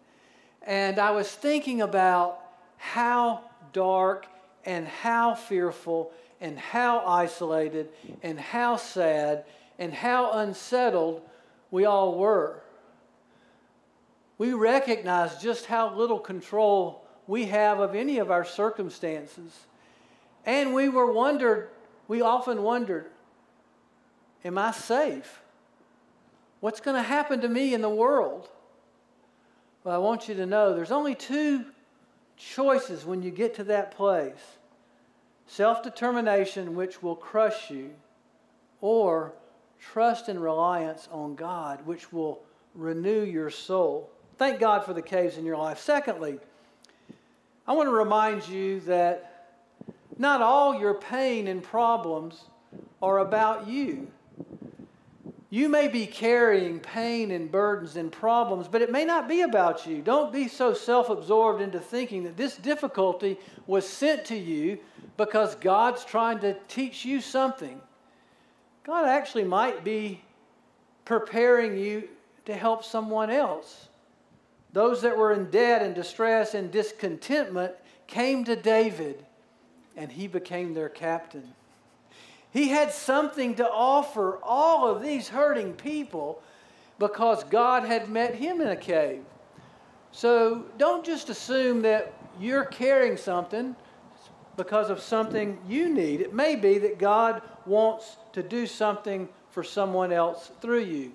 And 0.62 0.98
I 0.98 1.10
was 1.10 1.30
thinking 1.30 1.82
about 1.82 2.40
how 2.78 3.42
dark 3.74 4.24
and 4.64 4.88
how 4.88 5.34
fearful 5.34 6.12
and 6.42 6.58
how 6.58 6.98
isolated 7.06 7.88
and 8.22 8.38
how 8.38 8.76
sad 8.76 9.44
and 9.78 9.94
how 9.94 10.32
unsettled 10.32 11.22
we 11.70 11.84
all 11.86 12.18
were. 12.18 12.60
We 14.36 14.52
recognize 14.52 15.40
just 15.40 15.66
how 15.66 15.94
little 15.94 16.18
control 16.18 17.06
we 17.28 17.44
have 17.44 17.78
of 17.78 17.94
any 17.94 18.18
of 18.18 18.32
our 18.32 18.44
circumstances. 18.44 19.66
And 20.44 20.74
we 20.74 20.88
were 20.88 21.12
wondered, 21.12 21.68
we 22.08 22.20
often 22.22 22.64
wondered, 22.64 23.06
am 24.44 24.58
I 24.58 24.72
safe? 24.72 25.42
What's 26.58 26.80
going 26.80 26.96
to 26.96 27.02
happen 27.02 27.40
to 27.42 27.48
me 27.48 27.72
in 27.72 27.82
the 27.82 27.88
world? 27.88 28.48
Well, 29.84 29.94
I 29.94 29.98
want 29.98 30.28
you 30.28 30.34
to 30.34 30.46
know 30.46 30.74
there's 30.74 30.90
only 30.90 31.14
two 31.14 31.66
choices 32.36 33.04
when 33.04 33.22
you 33.22 33.30
get 33.30 33.54
to 33.54 33.64
that 33.64 33.92
place 33.92 34.58
self 35.46 35.82
determination, 35.82 36.74
which 36.74 37.02
will 37.02 37.16
crush 37.16 37.70
you, 37.70 37.90
or 38.80 39.32
trust 39.78 40.28
and 40.28 40.42
reliance 40.42 41.08
on 41.10 41.34
God, 41.34 41.84
which 41.86 42.12
will 42.12 42.42
renew 42.74 43.22
your 43.22 43.50
soul. 43.50 44.10
Thank 44.38 44.60
God 44.60 44.84
for 44.84 44.94
the 44.94 45.02
caves 45.02 45.36
in 45.36 45.44
your 45.44 45.56
life. 45.56 45.78
Secondly, 45.78 46.38
I 47.66 47.72
want 47.74 47.88
to 47.88 47.94
remind 47.94 48.48
you 48.48 48.80
that 48.80 49.28
not 50.18 50.40
all 50.40 50.78
your 50.78 50.94
pain 50.94 51.48
and 51.48 51.62
problems 51.62 52.44
are 53.02 53.18
about 53.18 53.66
you. 53.66 54.10
You 55.50 55.68
may 55.68 55.88
be 55.88 56.06
carrying 56.06 56.80
pain 56.80 57.30
and 57.30 57.52
burdens 57.52 57.96
and 57.96 58.10
problems, 58.10 58.68
but 58.68 58.80
it 58.80 58.90
may 58.90 59.04
not 59.04 59.28
be 59.28 59.42
about 59.42 59.86
you. 59.86 60.00
Don't 60.00 60.32
be 60.32 60.48
so 60.48 60.72
self 60.72 61.10
absorbed 61.10 61.60
into 61.60 61.78
thinking 61.78 62.24
that 62.24 62.38
this 62.38 62.56
difficulty 62.56 63.38
was 63.66 63.86
sent 63.86 64.24
to 64.26 64.36
you 64.36 64.78
because 65.16 65.54
God's 65.56 66.04
trying 66.04 66.38
to 66.40 66.54
teach 66.68 67.04
you 67.04 67.20
something. 67.20 67.80
God 68.84 69.06
actually 69.06 69.44
might 69.44 69.84
be 69.84 70.20
preparing 71.04 71.76
you 71.76 72.08
to 72.46 72.54
help 72.54 72.84
someone 72.84 73.30
else. 73.30 73.88
Those 74.72 75.02
that 75.02 75.16
were 75.16 75.32
in 75.32 75.50
debt 75.50 75.82
and 75.82 75.94
distress 75.94 76.54
and 76.54 76.70
discontentment 76.70 77.74
came 78.06 78.44
to 78.44 78.56
David, 78.56 79.24
and 79.96 80.10
he 80.10 80.26
became 80.26 80.74
their 80.74 80.88
captain. 80.88 81.52
He 82.50 82.68
had 82.68 82.92
something 82.92 83.54
to 83.56 83.70
offer 83.70 84.38
all 84.42 84.88
of 84.88 85.02
these 85.02 85.28
hurting 85.28 85.74
people 85.74 86.42
because 86.98 87.44
God 87.44 87.84
had 87.84 88.10
met 88.10 88.34
him 88.34 88.60
in 88.60 88.68
a 88.68 88.76
cave. 88.76 89.24
So 90.10 90.66
don't 90.76 91.04
just 91.04 91.30
assume 91.30 91.82
that 91.82 92.12
you're 92.38 92.64
carrying 92.64 93.16
something 93.16 93.74
because 94.56 94.90
of 94.90 95.00
something 95.00 95.58
you 95.68 95.88
need. 95.88 96.20
It 96.20 96.34
may 96.34 96.56
be 96.56 96.78
that 96.78 96.98
God 96.98 97.42
wants 97.66 98.16
to 98.32 98.42
do 98.42 98.66
something 98.66 99.28
for 99.50 99.62
someone 99.62 100.12
else 100.12 100.50
through 100.60 100.84
you. 100.84 101.12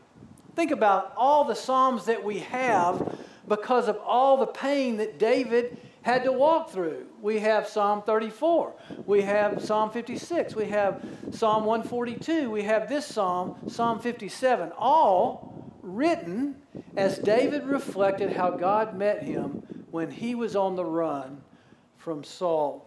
Think 0.55 0.71
about 0.71 1.13
all 1.15 1.43
the 1.43 1.55
Psalms 1.55 2.05
that 2.05 2.23
we 2.23 2.39
have 2.39 3.17
because 3.47 3.87
of 3.87 3.97
all 3.97 4.37
the 4.37 4.47
pain 4.47 4.97
that 4.97 5.19
David 5.19 5.77
had 6.01 6.23
to 6.23 6.31
walk 6.31 6.69
through. 6.69 7.05
We 7.21 7.39
have 7.39 7.67
Psalm 7.67 8.01
34, 8.01 8.73
we 9.05 9.21
have 9.23 9.61
Psalm 9.61 9.91
56, 9.91 10.55
we 10.55 10.65
have 10.65 11.03
Psalm 11.31 11.65
142, 11.65 12.49
we 12.49 12.63
have 12.63 12.87
this 12.87 13.05
Psalm, 13.05 13.57
Psalm 13.67 13.99
57, 13.99 14.71
all 14.77 15.73
written 15.81 16.55
as 16.95 17.17
David 17.17 17.65
reflected 17.65 18.31
how 18.31 18.51
God 18.51 18.97
met 18.97 19.23
him 19.23 19.63
when 19.91 20.09
he 20.09 20.33
was 20.33 20.55
on 20.55 20.75
the 20.75 20.85
run 20.85 21.41
from 21.97 22.23
Saul. 22.23 22.86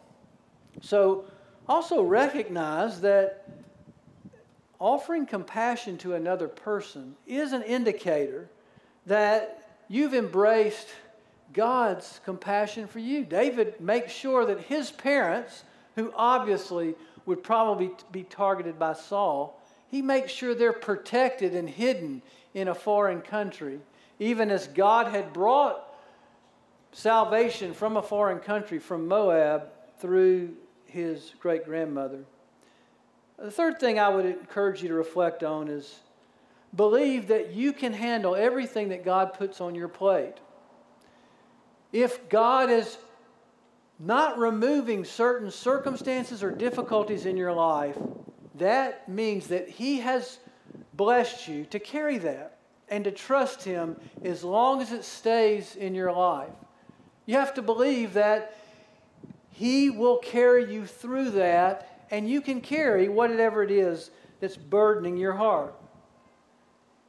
So, 0.81 1.25
also 1.69 2.03
recognize 2.03 3.01
that 3.03 3.47
offering 4.81 5.27
compassion 5.27 5.99
to 5.99 6.15
another 6.15 6.49
person 6.49 7.15
is 7.27 7.53
an 7.53 7.63
indicator 7.63 8.49
that 9.07 9.77
you've 9.89 10.15
embraced 10.15 10.89
God's 11.53 12.21
compassion 12.25 12.87
for 12.87 12.99
you. 12.99 13.25
David 13.25 13.81
makes 13.81 14.13
sure 14.13 14.47
that 14.47 14.61
his 14.61 14.91
parents, 14.91 15.65
who 15.97 16.13
obviously 16.17 16.95
would 17.27 17.43
probably 17.43 17.91
be 18.11 18.23
targeted 18.23 18.79
by 18.79 18.95
Saul, 18.95 19.61
he 19.91 20.01
makes 20.03 20.33
sure 20.33 20.55
they're 20.55 20.73
protected 20.73 21.55
and 21.55 21.69
hidden 21.69 22.23
in 22.55 22.69
a 22.69 22.75
foreign 22.75 23.21
country, 23.21 23.81
even 24.19 24.51
as 24.51 24.67
God 24.69 25.09
had 25.09 25.33
brought 25.33 25.87
salvation 26.93 27.75
from 27.75 27.97
a 27.97 28.03
foreign 28.03 28.39
country, 28.39 28.79
from 28.79 29.07
Moab, 29.07 29.69
through 29.99 30.57
his 30.91 31.33
great 31.41 31.65
grandmother. 31.65 32.25
The 33.39 33.51
third 33.51 33.81
thing 33.81 33.99
I 33.99 34.09
would 34.09 34.27
encourage 34.27 34.83
you 34.83 34.89
to 34.89 34.95
reflect 34.95 35.43
on 35.43 35.69
is 35.69 36.01
believe 36.75 37.29
that 37.29 37.53
you 37.53 37.73
can 37.73 37.93
handle 37.93 38.37
everything 38.37 38.91
that 38.91 39.05
God 39.05 39.35
puts 39.35 39.61
on 39.61 39.75
your 39.75 39.89
plate. 39.89 40.35
If 41.93 42.29
God 42.29 42.71
is 42.71 42.99
not 43.99 44.39
removing 44.39 45.05
certain 45.05 45.51
circumstances 45.51 46.43
or 46.43 46.51
difficulties 46.51 47.27
in 47.27 47.37
your 47.37 47.53
life, 47.53 47.97
that 48.57 49.09
means 49.09 49.49
that 49.49 49.69
He 49.69 50.01
has 50.01 50.39
blessed 50.95 51.49
you 51.49 51.65
to 51.67 51.79
carry 51.79 52.19
that 52.19 52.59
and 52.89 53.05
to 53.05 53.11
trust 53.11 53.63
Him 53.63 53.97
as 54.23 54.45
long 54.45 54.83
as 54.83 54.93
it 54.93 55.05
stays 55.05 55.77
in 55.77 55.95
your 55.95 56.13
life. 56.13 56.51
You 57.27 57.37
have 57.37 57.55
to 57.55 57.63
believe 57.63 58.15
that 58.15 58.55
He 59.61 59.91
will 59.91 60.17
carry 60.17 60.73
you 60.73 60.87
through 60.87 61.33
that, 61.33 62.07
and 62.11 62.27
you 62.27 62.41
can 62.41 62.63
carry 62.63 63.11
whatever 63.11 63.63
it 63.63 63.71
is 63.71 64.11
that's 64.41 64.57
burdening 64.57 65.19
your 65.19 65.35
heart. 65.35 65.75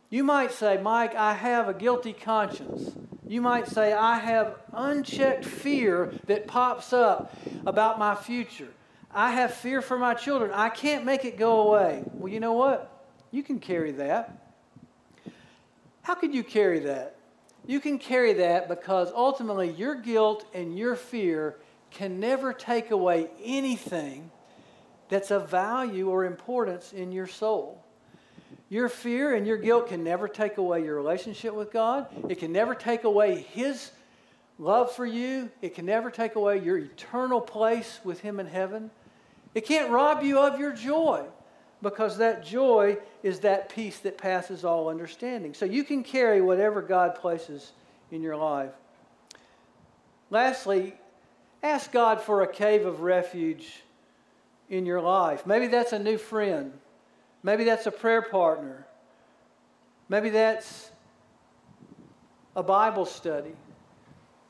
You 0.10 0.26
might 0.26 0.52
say, 0.52 0.76
Mike, 0.76 1.16
I 1.16 1.34
have 1.34 1.70
a 1.70 1.74
guilty 1.74 2.12
conscience. 2.12 2.92
You 3.26 3.40
might 3.40 3.70
say, 3.70 3.94
I 3.94 4.20
have 4.20 4.58
unchecked 4.74 5.46
fear 5.46 6.14
that 6.28 6.46
pops 6.46 6.92
up 6.92 7.34
about 7.66 7.98
my 7.98 8.16
future. 8.16 8.74
I 9.14 9.32
have 9.32 9.54
fear 9.54 9.82
for 9.82 9.98
my 9.98 10.14
children. 10.14 10.52
I 10.54 10.68
can't 10.68 11.06
make 11.06 11.24
it 11.24 11.38
go 11.38 11.70
away. 11.70 12.04
Well, 12.12 12.34
you 12.34 12.42
know 12.42 12.52
what? 12.52 13.08
You 13.32 13.44
can 13.44 13.62
carry 13.62 13.94
that. 13.94 14.58
How 16.02 16.16
could 16.16 16.36
you 16.36 16.44
carry 16.44 16.80
that? 16.80 17.16
You 17.66 17.80
can 17.80 17.98
carry 17.98 18.34
that 18.34 18.68
because 18.68 19.10
ultimately 19.16 19.72
your 19.72 19.96
guilt 19.96 20.46
and 20.54 20.78
your 20.78 20.98
fear 20.98 21.56
can 21.92 22.20
never 22.20 22.54
take 22.54 22.92
away 22.92 23.30
anything 23.44 24.32
that's 25.10 25.30
of 25.30 25.50
value 25.50 26.10
or 26.10 26.26
importance 26.26 26.94
in 26.94 27.12
your 27.12 27.28
soul. 27.28 27.84
Your 28.70 28.88
fear 28.88 29.36
and 29.36 29.46
your 29.46 29.58
guilt 29.58 29.90
can 29.90 30.04
never 30.04 30.30
take 30.30 30.58
away 30.58 30.84
your 30.84 30.96
relationship 30.96 31.54
with 31.54 31.72
God. 31.72 32.08
It 32.30 32.40
can 32.40 32.54
never 32.54 32.74
take 32.74 33.04
away 33.04 33.42
His 33.52 33.92
love 34.58 34.94
for 34.94 35.06
you. 35.06 35.50
It 35.62 35.76
can 35.76 35.86
never 35.86 36.10
take 36.10 36.36
away 36.36 36.60
your 36.60 36.78
eternal 36.78 37.42
place 37.42 38.00
with 38.06 38.22
Him 38.22 38.40
in 38.40 38.48
heaven. 38.48 38.90
It 39.54 39.66
can't 39.66 39.92
rob 39.92 40.24
you 40.24 40.40
of 40.40 40.58
your 40.58 40.72
joy 40.72 41.26
because 41.82 42.18
that 42.20 42.46
joy 42.46 42.98
is 43.24 43.42
that 43.42 43.70
peace 43.70 44.00
that 44.00 44.18
passes 44.18 44.64
all 44.64 44.88
understanding. 44.88 45.54
So 45.54 45.66
you 45.66 45.84
can 45.84 46.04
carry 46.04 46.40
whatever 46.40 46.82
God 46.82 47.16
places 47.16 47.74
in 48.12 48.22
your 48.22 48.38
life. 48.38 48.72
Lastly, 50.30 50.94
ask 51.63 51.91
God 51.91 52.21
for 52.21 52.41
a 52.41 52.47
cave 52.47 52.86
of 52.86 53.02
refuge 53.02 53.82
in 54.69 54.86
your 54.86 55.02
life. 55.02 55.45
Maybe 55.45 55.67
that's 55.67 55.93
a 55.93 56.00
new 56.00 56.17
friend. 56.17 56.74
Maybe 57.43 57.63
that's 57.63 57.86
a 57.86 57.91
prayer 57.91 58.21
partner. 58.21 58.86
Maybe 60.10 60.30
that's 60.30 60.91
a 62.56 62.63
Bible 62.63 63.06
study. 63.06 63.54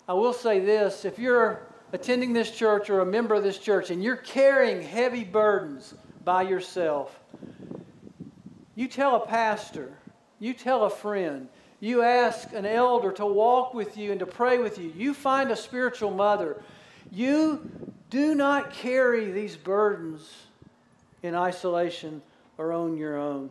I 0.07 0.13
will 0.13 0.33
say 0.33 0.59
this 0.59 1.05
if 1.05 1.19
you're 1.19 1.61
attending 1.93 2.33
this 2.33 2.51
church 2.51 2.89
or 2.89 3.01
a 3.01 3.05
member 3.05 3.35
of 3.35 3.43
this 3.43 3.57
church 3.57 3.89
and 3.89 4.03
you're 4.03 4.15
carrying 4.15 4.81
heavy 4.81 5.23
burdens 5.23 5.93
by 6.23 6.43
yourself, 6.43 7.19
you 8.75 8.87
tell 8.87 9.15
a 9.15 9.25
pastor, 9.25 9.91
you 10.39 10.53
tell 10.53 10.85
a 10.85 10.89
friend, 10.89 11.47
you 11.79 12.01
ask 12.01 12.53
an 12.53 12.65
elder 12.65 13.11
to 13.13 13.25
walk 13.25 13.73
with 13.73 13.97
you 13.97 14.11
and 14.11 14.19
to 14.19 14.25
pray 14.25 14.57
with 14.57 14.77
you, 14.77 14.93
you 14.95 15.13
find 15.13 15.51
a 15.51 15.55
spiritual 15.55 16.11
mother. 16.11 16.61
You 17.11 17.69
do 18.09 18.33
not 18.33 18.71
carry 18.71 19.31
these 19.31 19.57
burdens 19.57 20.33
in 21.21 21.35
isolation 21.35 22.21
or 22.57 22.71
on 22.71 22.95
your 22.95 23.17
own. 23.17 23.49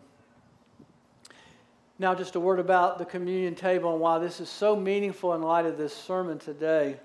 Now, 1.99 2.15
just 2.15 2.35
a 2.35 2.41
word 2.41 2.59
about 2.59 2.97
the 2.97 3.05
communion 3.05 3.55
table 3.55 3.93
and 3.93 4.01
why 4.01 4.19
this 4.19 4.41
is 4.41 4.49
so 4.49 4.75
meaningful 4.75 5.35
in 5.35 5.43
light 5.43 5.67
of 5.67 5.77
this 5.77 5.95
sermon 5.95 6.39
today. 6.39 6.97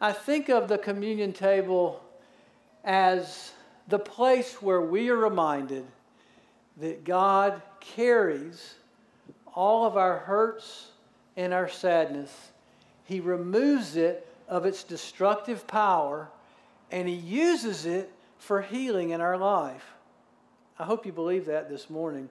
I 0.00 0.12
think 0.12 0.48
of 0.48 0.66
the 0.66 0.78
communion 0.78 1.32
table 1.32 2.02
as 2.82 3.52
the 3.86 4.00
place 4.00 4.60
where 4.60 4.80
we 4.80 5.08
are 5.10 5.16
reminded 5.16 5.86
that 6.78 7.04
God 7.04 7.62
carries 7.78 8.74
all 9.54 9.86
of 9.86 9.96
our 9.96 10.18
hurts 10.18 10.88
and 11.36 11.52
our 11.52 11.68
sadness. 11.68 12.50
He 13.04 13.20
removes 13.20 13.94
it 13.94 14.26
of 14.52 14.66
its 14.66 14.84
destructive 14.84 15.66
power 15.66 16.28
and 16.90 17.08
He 17.08 17.14
uses 17.14 17.86
it 17.86 18.12
for 18.36 18.60
healing 18.60 19.10
in 19.10 19.22
our 19.22 19.38
life. 19.38 19.94
I 20.78 20.84
hope 20.84 21.06
you 21.06 21.12
believe 21.12 21.46
that 21.46 21.70
this 21.70 21.88
morning. 21.88 22.28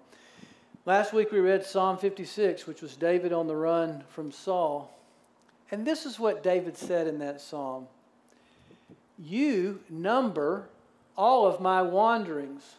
Last 0.85 1.13
week 1.13 1.31
we 1.31 1.39
read 1.39 1.65
Psalm 1.65 1.97
56, 1.97 2.67
which 2.67 2.83
was 2.83 2.95
David 2.95 3.33
on 3.33 3.47
the 3.47 3.55
run 3.55 4.03
from 4.09 4.31
Saul. 4.31 4.95
And 5.71 5.83
this 5.83 6.05
is 6.05 6.19
what 6.19 6.43
David 6.43 6.77
said 6.77 7.07
in 7.07 7.17
that 7.19 7.41
psalm 7.41 7.87
You 9.17 9.79
number 9.89 10.69
all 11.17 11.47
of 11.47 11.59
my 11.59 11.81
wanderings. 11.81 12.75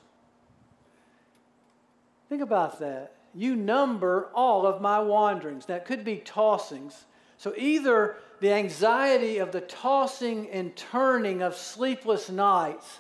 Think 2.28 2.42
about 2.42 2.78
that. 2.78 3.16
You 3.34 3.56
number 3.56 4.28
all 4.34 4.66
of 4.66 4.80
my 4.80 5.00
wanderings. 5.00 5.66
That 5.66 5.84
could 5.84 6.04
be 6.04 6.18
tossings. 6.18 6.94
So 7.38 7.52
either 7.56 8.18
the 8.42 8.52
anxiety 8.52 9.38
of 9.38 9.52
the 9.52 9.60
tossing 9.60 10.50
and 10.50 10.74
turning 10.74 11.42
of 11.42 11.54
sleepless 11.54 12.28
nights, 12.28 12.98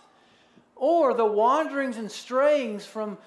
or 0.76 1.14
the 1.14 1.26
wanderings 1.26 1.96
and 1.96 2.08
strayings 2.08 2.86
from 2.86 3.18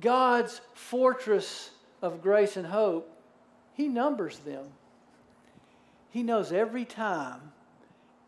God's 0.00 0.60
fortress 0.74 1.70
of 2.02 2.20
grace 2.20 2.56
and 2.56 2.66
hope, 2.66 3.08
He 3.74 3.86
numbers 3.86 4.40
them. 4.40 4.64
He 6.10 6.24
knows 6.24 6.50
every 6.50 6.84
time, 6.84 7.52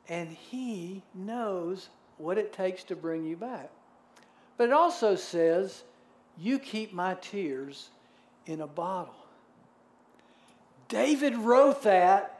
and 0.08 0.28
He 0.28 1.02
knows 1.12 1.88
what 2.18 2.38
it 2.38 2.52
takes 2.52 2.84
to 2.84 2.94
bring 2.94 3.24
you 3.24 3.36
back. 3.36 3.68
But 4.56 4.68
it 4.68 4.72
also 4.72 5.16
says, 5.16 5.82
You 6.38 6.60
keep 6.60 6.92
my 6.92 7.14
tears 7.14 7.88
in 8.46 8.60
a 8.60 8.68
bottle. 8.68 9.16
David 10.86 11.34
wrote 11.34 11.82
that 11.82 12.33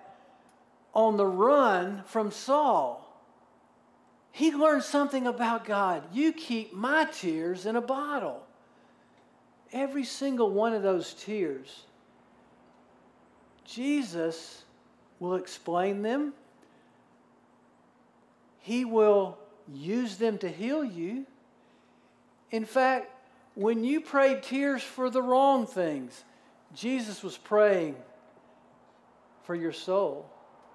on 0.94 1.16
the 1.16 1.26
run 1.26 2.02
from 2.06 2.30
Saul. 2.30 3.00
He 4.32 4.52
learned 4.52 4.82
something 4.82 5.26
about 5.26 5.64
God. 5.64 6.02
You 6.12 6.32
keep 6.32 6.72
my 6.72 7.04
tears 7.04 7.66
in 7.66 7.76
a 7.76 7.80
bottle 7.80 8.44
every 9.74 10.04
single 10.04 10.50
one 10.50 10.72
of 10.72 10.82
those 10.82 11.12
tears, 11.14 11.82
Jesus 13.64 14.62
will 15.18 15.34
explain 15.34 16.02
them. 16.02 16.32
He 18.60 18.84
will 18.84 19.36
use 19.70 20.16
them 20.16 20.38
to 20.38 20.48
heal 20.48 20.84
you. 20.84 21.26
In 22.50 22.64
fact, 22.64 23.10
when 23.54 23.84
you 23.84 24.00
prayed 24.00 24.42
tears 24.42 24.82
for 24.82 25.10
the 25.10 25.20
wrong 25.20 25.66
things, 25.66 26.24
Jesus 26.74 27.22
was 27.22 27.36
praying 27.36 27.96
for 29.42 29.54
your 29.54 29.72
soul. 29.72 30.30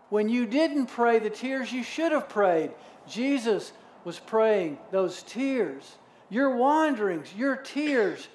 When 0.10 0.28
you 0.28 0.46
didn't 0.46 0.88
pray 0.88 1.20
the 1.20 1.30
tears 1.30 1.72
you 1.72 1.84
should 1.84 2.12
have 2.12 2.30
prayed, 2.30 2.72
Jesus 3.08 3.72
was 4.04 4.20
praying 4.20 4.78
those 4.92 5.22
tears. 5.24 5.98
Your 6.30 6.56
wanderings, 6.56 7.34
your 7.36 7.56
tears, 7.56 8.28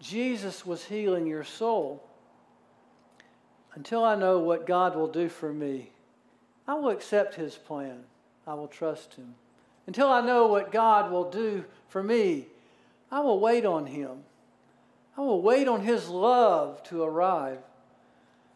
Jesus 0.00 0.64
was 0.64 0.84
healing 0.84 1.26
your 1.26 1.44
soul. 1.44 2.02
Until 3.74 4.04
I 4.04 4.14
know 4.14 4.38
what 4.38 4.66
God 4.66 4.96
will 4.96 5.08
do 5.08 5.28
for 5.28 5.52
me, 5.52 5.90
I 6.66 6.74
will 6.74 6.90
accept 6.90 7.34
His 7.34 7.56
plan. 7.56 8.04
I 8.46 8.54
will 8.54 8.68
trust 8.68 9.14
Him. 9.14 9.34
Until 9.86 10.08
I 10.08 10.22
know 10.22 10.46
what 10.46 10.72
God 10.72 11.10
will 11.10 11.30
do 11.30 11.64
for 11.88 12.02
me, 12.02 12.46
I 13.10 13.20
will 13.20 13.38
wait 13.38 13.66
on 13.66 13.86
Him. 13.86 14.24
I 15.16 15.20
will 15.20 15.42
wait 15.42 15.68
on 15.68 15.82
His 15.82 16.08
love 16.08 16.82
to 16.84 17.02
arrive. 17.02 17.58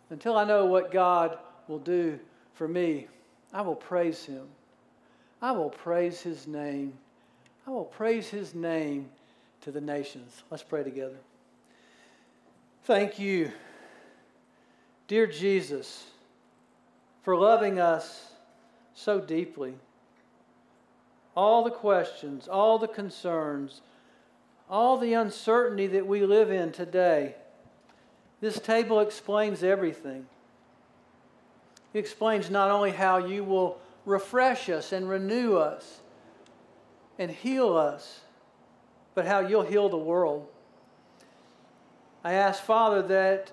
Until 0.09 0.37
I 0.37 0.45
know 0.45 0.65
what 0.67 0.91
God 0.91 1.39
will 1.69 1.79
do 1.79 2.19
for 2.55 2.69
me, 2.69 3.09
I 3.53 3.63
will 3.63 3.75
praise 3.75 4.25
Him. 4.25 4.47
I 5.43 5.53
will 5.53 5.71
praise 5.71 6.21
His 6.21 6.47
name. 6.47 6.93
I 7.67 7.71
will 7.71 7.85
praise 7.85 8.29
His 8.29 8.55
name 8.55 9.09
to 9.63 9.71
the 9.71 9.81
nations. 9.81 10.43
Let's 10.51 10.63
pray 10.63 10.83
together. 10.83 11.17
Thank 12.85 13.19
you, 13.19 13.53
dear 15.07 15.27
Jesus, 15.27 16.07
for 17.23 17.37
loving 17.37 17.79
us 17.79 18.33
so 18.95 19.21
deeply. 19.21 19.75
All 21.37 21.63
the 21.63 21.71
questions, 21.71 22.49
all 22.49 22.79
the 22.79 22.89
concerns, 22.89 23.83
all 24.69 24.99
the 24.99 25.15
uncertainty 25.15 25.87
that 25.89 26.07
we 26.07 26.25
live 26.25 26.51
in 26.51 26.73
today, 26.73 27.35
this 28.41 28.59
table 28.59 29.01
explains 29.01 29.63
everything. 29.63 30.27
It 31.93 31.99
explains 31.99 32.51
not 32.51 32.71
only 32.71 32.91
how 32.93 33.19
you 33.19 33.43
will 33.45 33.79
refresh 34.05 34.69
us 34.69 34.93
and 34.93 35.09
renew 35.09 35.57
us 35.57 36.01
and 37.19 37.31
heal 37.31 37.77
us, 37.77 38.21
but 39.15 39.27
how 39.27 39.41
you'll 39.41 39.63
heal 39.63 39.89
the 39.89 39.97
world. 39.97 40.47
I 42.23 42.35
ask, 42.35 42.63
Father, 42.63 43.03
that 43.03 43.51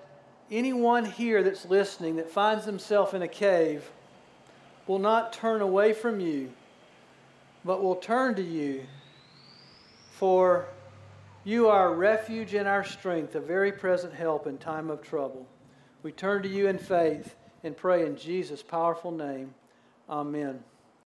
anyone 0.50 1.04
here 1.04 1.42
that's 1.42 1.66
listening 1.66 2.16
that 2.16 2.30
finds 2.30 2.64
themselves 2.64 3.14
in 3.14 3.22
a 3.22 3.28
cave 3.28 3.90
will 4.86 4.98
not 4.98 5.32
turn 5.32 5.60
away 5.60 5.92
from 5.92 6.20
you, 6.20 6.52
but 7.64 7.82
will 7.82 7.96
turn 7.96 8.34
to 8.36 8.42
you. 8.42 8.86
For 10.12 10.66
you 11.44 11.68
are 11.68 11.88
our 11.88 11.94
refuge 11.94 12.54
and 12.54 12.68
our 12.68 12.84
strength, 12.84 13.34
a 13.34 13.40
very 13.40 13.72
present 13.72 14.14
help 14.14 14.46
in 14.46 14.58
time 14.58 14.90
of 14.90 15.02
trouble. 15.02 15.46
We 16.02 16.12
turn 16.12 16.42
to 16.42 16.48
you 16.48 16.68
in 16.68 16.78
faith 16.78 17.34
and 17.64 17.76
pray 17.76 18.06
in 18.06 18.16
Jesus' 18.16 18.62
powerful 18.62 19.10
name. 19.10 19.54
Amen. 20.08 20.60